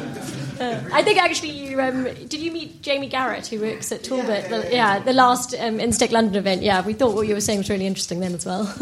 Uh, 0.57 0.81
I 0.93 1.03
think 1.03 1.21
actually 1.21 1.49
you 1.49 1.81
um, 1.81 2.05
did 2.05 2.35
you 2.35 2.53
meet 2.53 2.81
Jamie 2.81 3.09
Garrett 3.09 3.47
who 3.47 3.59
works 3.59 3.91
at 3.91 4.05
Talbot? 4.05 4.49
The, 4.49 4.69
yeah, 4.71 4.99
the 4.99 5.11
last 5.11 5.53
um, 5.55 5.79
Instech 5.79 6.11
London 6.11 6.35
event. 6.37 6.61
Yeah, 6.61 6.85
we 6.85 6.93
thought 6.93 7.15
what 7.15 7.27
you 7.27 7.33
were 7.33 7.41
saying 7.41 7.59
was 7.59 7.69
really 7.69 7.85
interesting 7.85 8.21
then 8.21 8.33
as 8.33 8.45
well. 8.45 8.73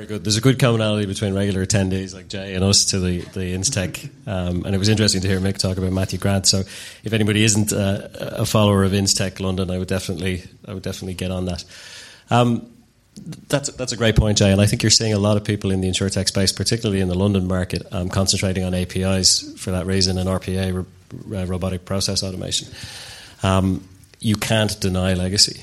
Very 0.00 0.08
good. 0.08 0.24
There's 0.24 0.38
a 0.38 0.40
good 0.40 0.58
commonality 0.58 1.04
between 1.04 1.34
regular 1.34 1.66
attendees 1.66 2.14
like 2.14 2.26
Jay 2.26 2.54
and 2.54 2.64
us 2.64 2.86
to 2.86 3.00
the, 3.00 3.20
the 3.20 3.52
Instech. 3.52 4.08
Um, 4.26 4.64
and 4.64 4.74
it 4.74 4.78
was 4.78 4.88
interesting 4.88 5.20
to 5.20 5.28
hear 5.28 5.40
Mick 5.40 5.58
talk 5.58 5.76
about 5.76 5.92
Matthew 5.92 6.18
Grant. 6.18 6.46
So 6.46 6.60
if 7.04 7.12
anybody 7.12 7.44
isn't 7.44 7.70
uh, 7.70 8.08
a 8.18 8.46
follower 8.46 8.82
of 8.82 8.92
Instech 8.92 9.40
London, 9.40 9.70
I 9.70 9.76
would 9.76 9.88
definitely 9.88 10.44
I 10.66 10.72
would 10.72 10.82
definitely 10.82 11.12
get 11.12 11.30
on 11.30 11.44
that. 11.44 11.66
Um, 12.30 12.72
that's 13.46 13.70
that's 13.72 13.92
a 13.92 13.96
great 13.98 14.16
point, 14.16 14.38
Jay, 14.38 14.50
and 14.50 14.58
I 14.58 14.64
think 14.64 14.82
you're 14.82 14.88
seeing 14.88 15.12
a 15.12 15.18
lot 15.18 15.36
of 15.36 15.44
people 15.44 15.70
in 15.70 15.82
the 15.82 15.88
insurtech 15.88 16.28
space, 16.28 16.50
particularly 16.50 17.02
in 17.02 17.08
the 17.08 17.14
London 17.14 17.46
market, 17.46 17.82
um, 17.92 18.08
concentrating 18.08 18.64
on 18.64 18.72
APIs 18.72 19.52
for 19.62 19.72
that 19.72 19.84
reason 19.84 20.16
and 20.16 20.30
RPA, 20.30 20.78
uh, 20.78 21.46
robotic 21.46 21.84
process 21.84 22.22
automation. 22.22 22.68
Um, 23.42 23.86
you 24.18 24.36
can't 24.36 24.80
deny 24.80 25.12
legacy. 25.12 25.60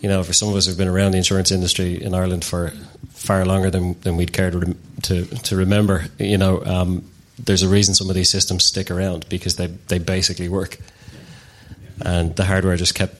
You 0.00 0.08
know, 0.08 0.22
for 0.22 0.32
some 0.32 0.48
of 0.48 0.54
us 0.54 0.66
who've 0.66 0.76
been 0.76 0.88
around 0.88 1.12
the 1.12 1.18
insurance 1.18 1.50
industry 1.50 2.02
in 2.02 2.14
Ireland 2.14 2.44
for 2.44 2.72
far 3.10 3.44
longer 3.44 3.70
than, 3.70 3.98
than 4.00 4.16
we'd 4.16 4.32
care 4.32 4.50
to, 4.50 4.76
to, 5.02 5.24
to 5.24 5.56
remember, 5.56 6.04
you 6.18 6.38
know, 6.38 6.64
um, 6.64 7.04
there's 7.38 7.62
a 7.62 7.68
reason 7.68 7.94
some 7.94 8.08
of 8.08 8.14
these 8.14 8.30
systems 8.30 8.64
stick 8.64 8.90
around 8.90 9.28
because 9.28 9.56
they, 9.56 9.66
they 9.66 9.98
basically 9.98 10.48
work. 10.48 10.78
And 12.00 12.34
the 12.36 12.44
hardware 12.44 12.76
just 12.76 12.94
kept 12.94 13.16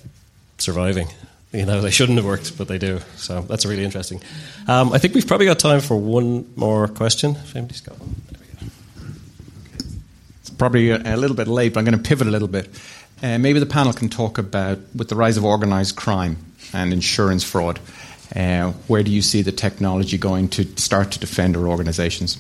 surviving. 0.59 1.09
You 1.53 1.65
know, 1.65 1.81
they 1.81 1.91
shouldn't 1.91 2.19
have 2.19 2.27
worked, 2.27 2.59
but 2.59 2.69
they 2.69 2.79
do. 2.79 3.01
So 3.17 3.41
that's 3.43 3.65
really 3.65 3.85
interesting. 3.85 4.21
Um, 4.67 4.93
I 4.93 4.99
think 4.99 5.15
we've 5.15 5.27
probably 5.27 5.47
got 5.47 5.59
time 5.59 5.81
for 5.81 5.97
one 5.97 6.47
more 6.57 6.89
question. 6.89 7.33
If 7.33 7.57
anybody's 7.57 7.81
got 7.81 7.99
one. 7.99 8.15
It's 10.41 10.51
probably 10.51 10.91
a, 10.91 11.15
a, 11.15 11.17
little 11.17 11.37
bit 11.37 11.49
late, 11.49 11.73
but 11.73 11.81
I'm 11.81 11.87
going 11.87 11.97
to 11.97 12.07
pivot 12.07 12.27
a 12.27 12.31
little 12.31 12.49
bit. 12.49 12.69
Uh, 13.23 13.39
maybe 13.39 13.59
the 13.59 13.67
panel 13.67 13.93
can 13.93 14.09
talk 14.09 14.39
about, 14.39 14.79
with 14.95 15.09
the 15.09 15.17
rise 15.17 15.37
of 15.37 15.45
organised 15.45 15.97
crime 15.97 16.37
and 16.73 16.93
insurance 16.93 17.43
fraud, 17.43 17.81
uh, 18.37 18.73
where 18.87 19.03
do 19.03 19.11
you 19.11 19.23
see 19.23 19.43
the 19.43 19.53
technology 19.53 20.19
going 20.19 20.49
to 20.49 20.65
start 20.77 21.11
to 21.13 21.19
defend 21.19 21.57
our 21.57 21.67
organisations? 21.67 22.39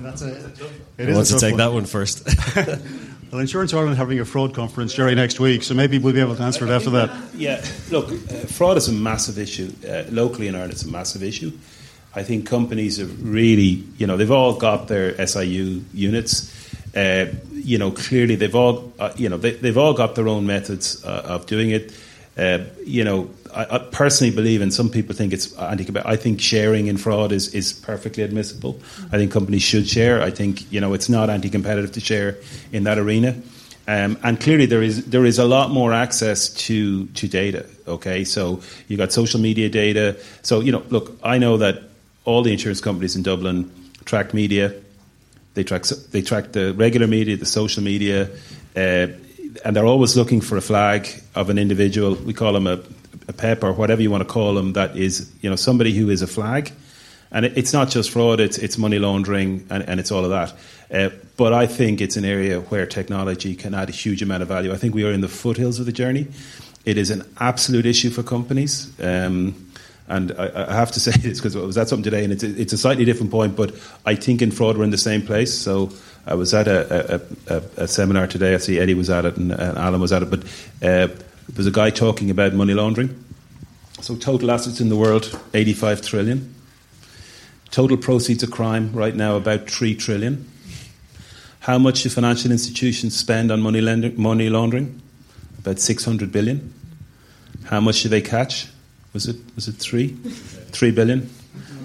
That's 0.00 0.22
a, 0.22 0.52
it 0.98 1.14
want 1.14 1.26
to 1.26 1.38
take 1.38 1.52
one. 1.52 1.58
that 1.58 1.72
one 1.72 1.84
first. 1.84 2.26
well, 2.56 3.40
Insurance 3.40 3.72
Ireland 3.74 3.96
having 3.96 4.18
a 4.20 4.24
fraud 4.24 4.54
conference, 4.54 4.94
Jerry, 4.94 5.14
next 5.14 5.40
week, 5.40 5.62
so 5.62 5.74
maybe 5.74 5.98
we'll 5.98 6.14
be 6.14 6.20
able 6.20 6.36
to 6.36 6.42
answer 6.42 6.66
it 6.66 6.70
after 6.70 6.90
that. 6.90 7.10
Yeah, 7.34 7.64
look, 7.90 8.10
uh, 8.10 8.46
fraud 8.46 8.76
is 8.76 8.88
a 8.88 8.92
massive 8.92 9.38
issue. 9.38 9.72
Uh, 9.86 10.04
locally 10.10 10.48
in 10.48 10.54
Ireland, 10.54 10.72
it's 10.72 10.84
a 10.84 10.88
massive 10.90 11.22
issue. 11.22 11.52
I 12.14 12.22
think 12.22 12.46
companies 12.46 12.98
have 12.98 13.22
really, 13.22 13.84
you 13.98 14.06
know, 14.06 14.16
they've 14.16 14.30
all 14.30 14.56
got 14.56 14.88
their 14.88 15.26
SIU 15.26 15.84
units. 15.94 16.52
Uh, 16.94 17.32
you 17.70 17.78
know, 17.78 17.92
clearly 17.92 18.34
they've 18.34 18.56
all, 18.56 18.92
uh, 18.98 19.12
you 19.16 19.28
know, 19.28 19.36
they, 19.36 19.52
have 19.68 19.78
all 19.78 19.94
got 19.94 20.16
their 20.16 20.26
own 20.26 20.44
methods 20.44 21.04
uh, 21.04 21.22
of 21.24 21.46
doing 21.46 21.70
it. 21.70 21.96
Uh, 22.36 22.64
you 22.84 23.04
know, 23.04 23.30
I, 23.54 23.76
I, 23.76 23.78
personally 23.78 24.34
believe, 24.34 24.60
and 24.60 24.74
some 24.74 24.90
people 24.90 25.14
think 25.14 25.32
it's 25.32 25.52
anti 25.56 25.84
competitive, 25.84 26.10
I 26.10 26.16
think 26.16 26.40
sharing 26.40 26.88
in 26.88 26.96
fraud 26.96 27.30
is, 27.30 27.54
is 27.54 27.72
perfectly 27.72 28.24
admissible. 28.24 28.80
I 29.12 29.18
think 29.18 29.30
companies 29.30 29.62
should 29.62 29.86
share. 29.86 30.20
I 30.20 30.30
think 30.30 30.72
you 30.72 30.80
know 30.80 30.94
it's 30.94 31.08
not 31.08 31.30
anti-competitive 31.30 31.92
to 31.92 32.00
share 32.00 32.38
in 32.72 32.82
that 32.84 32.98
arena. 32.98 33.36
Um, 33.86 34.18
and 34.24 34.40
clearly, 34.40 34.66
there 34.66 34.82
is 34.82 35.06
there 35.06 35.24
is 35.24 35.38
a 35.38 35.44
lot 35.44 35.70
more 35.70 35.92
access 35.92 36.48
to 36.66 37.06
to 37.06 37.28
data. 37.28 37.66
Okay, 37.86 38.24
so 38.24 38.60
you 38.88 38.96
got 38.96 39.12
social 39.12 39.40
media 39.40 39.68
data. 39.68 40.16
So 40.42 40.60
you 40.60 40.72
know, 40.72 40.82
look, 40.90 41.16
I 41.22 41.38
know 41.38 41.56
that 41.58 41.82
all 42.24 42.42
the 42.42 42.50
insurance 42.50 42.80
companies 42.80 43.14
in 43.14 43.22
Dublin 43.22 43.70
track 44.06 44.34
media. 44.34 44.74
They 45.54 45.64
track 45.64 45.84
they 45.84 46.22
track 46.22 46.52
the 46.52 46.72
regular 46.74 47.06
media, 47.06 47.36
the 47.36 47.46
social 47.46 47.82
media. 47.82 48.30
Uh, 48.76 49.08
and 49.64 49.74
they're 49.74 49.86
always 49.86 50.16
looking 50.16 50.40
for 50.40 50.56
a 50.56 50.60
flag 50.60 51.08
of 51.34 51.50
an 51.50 51.58
individual. 51.58 52.14
We 52.14 52.32
call 52.32 52.52
them 52.52 52.66
a, 52.66 52.80
a 53.28 53.32
PEP 53.32 53.64
or 53.64 53.72
whatever 53.72 54.00
you 54.00 54.10
want 54.10 54.22
to 54.22 54.32
call 54.32 54.54
them. 54.54 54.74
That 54.74 54.96
is, 54.96 55.32
you 55.40 55.50
know, 55.50 55.56
somebody 55.56 55.92
who 55.92 56.08
is 56.10 56.22
a 56.22 56.26
flag. 56.26 56.72
And 57.32 57.44
it, 57.44 57.56
it's 57.56 57.72
not 57.72 57.90
just 57.90 58.10
fraud; 58.10 58.40
it's 58.40 58.58
it's 58.58 58.78
money 58.78 58.98
laundering 58.98 59.66
and, 59.70 59.82
and 59.88 60.00
it's 60.00 60.10
all 60.10 60.24
of 60.24 60.30
that. 60.30 60.54
Uh, 60.92 61.14
but 61.36 61.52
I 61.52 61.66
think 61.66 62.00
it's 62.00 62.16
an 62.16 62.24
area 62.24 62.60
where 62.60 62.86
technology 62.86 63.54
can 63.54 63.74
add 63.74 63.88
a 63.88 63.92
huge 63.92 64.22
amount 64.22 64.42
of 64.42 64.48
value. 64.48 64.72
I 64.72 64.76
think 64.76 64.94
we 64.94 65.04
are 65.04 65.12
in 65.12 65.20
the 65.20 65.28
foothills 65.28 65.78
of 65.78 65.86
the 65.86 65.92
journey. 65.92 66.26
It 66.84 66.98
is 66.98 67.10
an 67.10 67.22
absolute 67.38 67.86
issue 67.86 68.10
for 68.10 68.22
companies. 68.22 68.92
Um, 69.00 69.69
and 70.10 70.32
I, 70.38 70.68
I, 70.68 70.74
have 70.74 70.90
to 70.92 71.00
say 71.06 71.12
this 71.12 71.38
because 71.38 71.56
I 71.56 71.60
was 71.60 71.78
at 71.78 71.88
something 71.88 72.04
today, 72.04 72.24
and 72.24 72.32
it's 72.32 72.42
a, 72.42 72.60
it's 72.60 72.72
a 72.72 72.78
slightly 72.78 73.04
different 73.04 73.30
point, 73.30 73.56
but 73.56 73.74
I 74.04 74.14
think 74.14 74.42
in 74.42 74.50
fraud 74.50 74.76
we're 74.76 74.84
in 74.84 74.90
the 74.90 74.98
same 74.98 75.22
place. 75.22 75.56
So 75.56 75.90
I 76.26 76.34
was 76.34 76.52
at 76.52 76.68
a, 76.68 77.20
a, 77.48 77.56
a, 77.56 77.62
a, 77.84 77.88
seminar 77.88 78.26
today. 78.26 78.54
I 78.54 78.58
see 78.58 78.78
Eddie 78.78 78.94
was 78.94 79.08
at 79.08 79.24
it 79.24 79.36
and, 79.36 79.52
and 79.52 79.78
Alan 79.78 80.00
was 80.00 80.12
at 80.12 80.22
it. 80.22 80.30
But 80.30 80.44
uh, 80.82 81.06
there 81.06 81.56
was 81.56 81.66
a 81.66 81.70
guy 81.70 81.90
talking 81.90 82.30
about 82.30 82.52
money 82.52 82.74
laundering. 82.74 83.24
So 84.00 84.16
total 84.16 84.50
assets 84.50 84.80
in 84.80 84.88
the 84.88 84.96
world, 84.96 85.38
85 85.54 86.02
trillion. 86.02 86.54
Total 87.70 87.96
proceeds 87.96 88.42
of 88.42 88.50
crime 88.50 88.92
right 88.92 89.14
now, 89.14 89.36
about 89.36 89.70
3 89.70 89.94
trillion. 89.94 90.50
How 91.60 91.78
much 91.78 92.02
do 92.02 92.08
financial 92.08 92.50
institutions 92.50 93.16
spend 93.16 93.52
on 93.52 93.60
money, 93.60 93.80
lending, 93.80 94.20
money 94.20 94.50
laundering? 94.50 95.00
About 95.58 95.78
600 95.78 96.32
billion. 96.32 96.72
How 97.64 97.80
much 97.80 98.02
do 98.02 98.08
they 98.08 98.22
catch? 98.22 98.66
Was 99.12 99.26
it, 99.26 99.36
was 99.54 99.68
it 99.68 99.76
3? 99.76 100.08
3 100.08 100.90
billion 100.92 101.28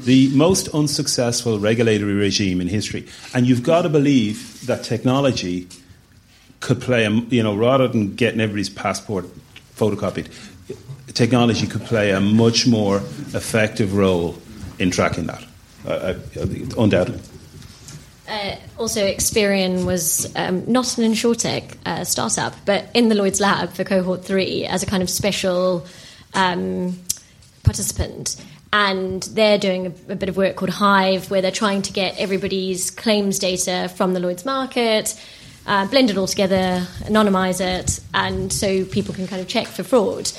the 0.06 0.30
most 0.36 0.68
unsuccessful 0.68 1.58
regulatory 1.58 2.14
regime 2.14 2.62
in 2.62 2.68
history. 2.68 3.08
And 3.34 3.48
you've 3.48 3.64
got 3.64 3.82
to 3.82 3.90
believe 3.90 4.66
that 4.68 4.84
technology 4.84 5.68
could 6.60 6.80
play, 6.80 7.06
a, 7.06 7.10
you 7.10 7.44
know, 7.44 7.56
rather 7.56 7.88
than 7.88 8.16
getting 8.16 8.40
everybody's 8.40 8.70
passport 8.70 9.26
photocopied, 9.76 10.32
technology 11.14 11.66
could 11.66 11.82
play 11.82 12.12
a 12.12 12.22
much 12.22 12.68
more 12.68 12.98
effective 13.34 13.96
role 13.96 14.38
in 14.78 14.92
tracking 14.92 15.26
that, 15.26 15.44
uh, 15.88 15.90
uh, 15.90 16.46
undoubtedly. 16.78 17.22
Uh, 18.28 18.56
also, 18.78 19.06
Experian 19.06 19.86
was 19.86 20.32
um, 20.36 20.64
not 20.72 20.98
an 20.98 21.12
insurtech 21.12 21.76
uh, 21.86 22.04
startup, 22.04 22.54
but 22.66 22.90
in 22.94 23.10
the 23.10 23.16
Lloyd's 23.16 23.40
Lab 23.40 23.72
for 23.74 23.84
cohort 23.84 24.26
three 24.26 24.66
as 24.66 24.82
a 24.82 24.86
kind 24.86 25.04
of 25.04 25.10
special 25.10 25.86
um, 26.34 26.98
participant 27.66 28.38
and 28.72 29.24
they're 29.24 29.58
doing 29.58 29.88
a, 29.88 30.14
a, 30.14 30.16
bit 30.16 30.28
of 30.28 30.36
work 30.36 30.58
called 30.58 30.70
Hive, 30.70 31.32
where 31.32 31.42
they're 31.42 31.52
trying 31.52 31.82
to 31.84 31.94
get 31.94 32.20
everybody's 32.20 32.92
claims 32.92 33.40
data 33.40 33.90
from 33.96 34.14
the 34.14 34.20
Lloyd's 34.20 34.44
market, 34.44 35.20
uh, 35.66 35.88
blend 35.88 36.10
it 36.10 36.18
all 36.18 36.28
together, 36.28 36.86
anonymize 37.04 37.62
it, 37.62 38.02
and 38.14 38.52
so 38.52 38.84
people 38.86 39.14
can 39.14 39.28
kind 39.28 39.42
of 39.42 39.48
check 39.48 39.68
for 39.68 39.84
fraud. 39.84 40.30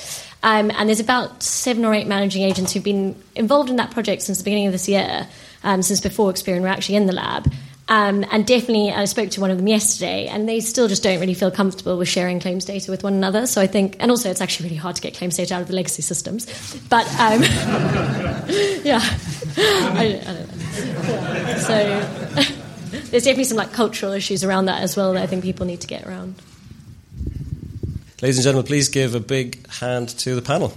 Um, 0.43 0.69
and 0.71 0.87
there's 0.87 0.99
about 0.99 1.41
seven 1.41 1.83
or 1.83 1.93
eight 1.95 2.05
managing 2.05 2.43
agents 2.43 2.71
who've 2.73 2.83
been 2.83 3.21
involved 3.35 3.69
in 3.69 3.77
that 3.77 3.91
project 3.91 4.21
since 4.21 4.37
the 4.37 4.43
beginning 4.43 4.67
of 4.67 4.71
this 4.71 4.87
year, 4.87 5.27
um, 5.63 5.81
since 5.81 5.99
before 5.99 6.31
Experian 6.31 6.61
were 6.61 6.67
actually 6.67 6.95
in 6.95 7.07
the 7.07 7.13
lab. 7.13 7.51
Um, 7.89 8.25
and 8.31 8.45
definitely, 8.45 8.91
I 8.91 9.05
spoke 9.05 9.29
to 9.31 9.41
one 9.41 9.49
of 9.49 9.57
them 9.57 9.67
yesterday, 9.67 10.27
and 10.27 10.47
they 10.47 10.59
still 10.59 10.89
just 10.89 11.03
don't 11.03 11.19
really 11.19 11.33
feel 11.33 11.51
comfortable 11.51 11.97
with 11.97 12.09
sharing 12.09 12.39
claims 12.39 12.65
data 12.65 12.91
with 12.91 13.03
one 13.03 13.13
another. 13.13 13.47
So 13.47 13.61
I 13.61 13.67
think, 13.67 13.95
and 13.99 14.11
also, 14.11 14.29
it's 14.29 14.41
actually 14.41 14.67
really 14.69 14.77
hard 14.77 14.97
to 14.97 15.01
get 15.01 15.13
claims 15.13 15.37
data 15.37 15.55
out 15.55 15.61
of 15.61 15.67
the 15.67 15.75
legacy 15.75 16.01
systems. 16.01 16.45
But 16.89 17.07
um, 17.19 17.41
yeah, 18.83 18.99
I, 19.01 20.21
I 20.25 20.45
yeah. 20.75 21.57
so 21.57 22.53
there's 23.09 23.23
definitely 23.23 23.45
some 23.45 23.57
like 23.57 23.71
cultural 23.71 24.11
issues 24.11 24.43
around 24.43 24.65
that 24.65 24.81
as 24.81 24.97
well 24.97 25.13
that 25.13 25.23
I 25.23 25.27
think 25.27 25.43
people 25.43 25.65
need 25.65 25.81
to 25.81 25.87
get 25.87 26.05
around. 26.05 26.35
Ladies 28.21 28.37
and 28.37 28.43
gentlemen, 28.43 28.65
please 28.65 28.89
give 28.89 29.15
a 29.15 29.19
big 29.19 29.65
hand 29.69 30.09
to 30.09 30.35
the 30.35 30.41
panel. 30.41 30.73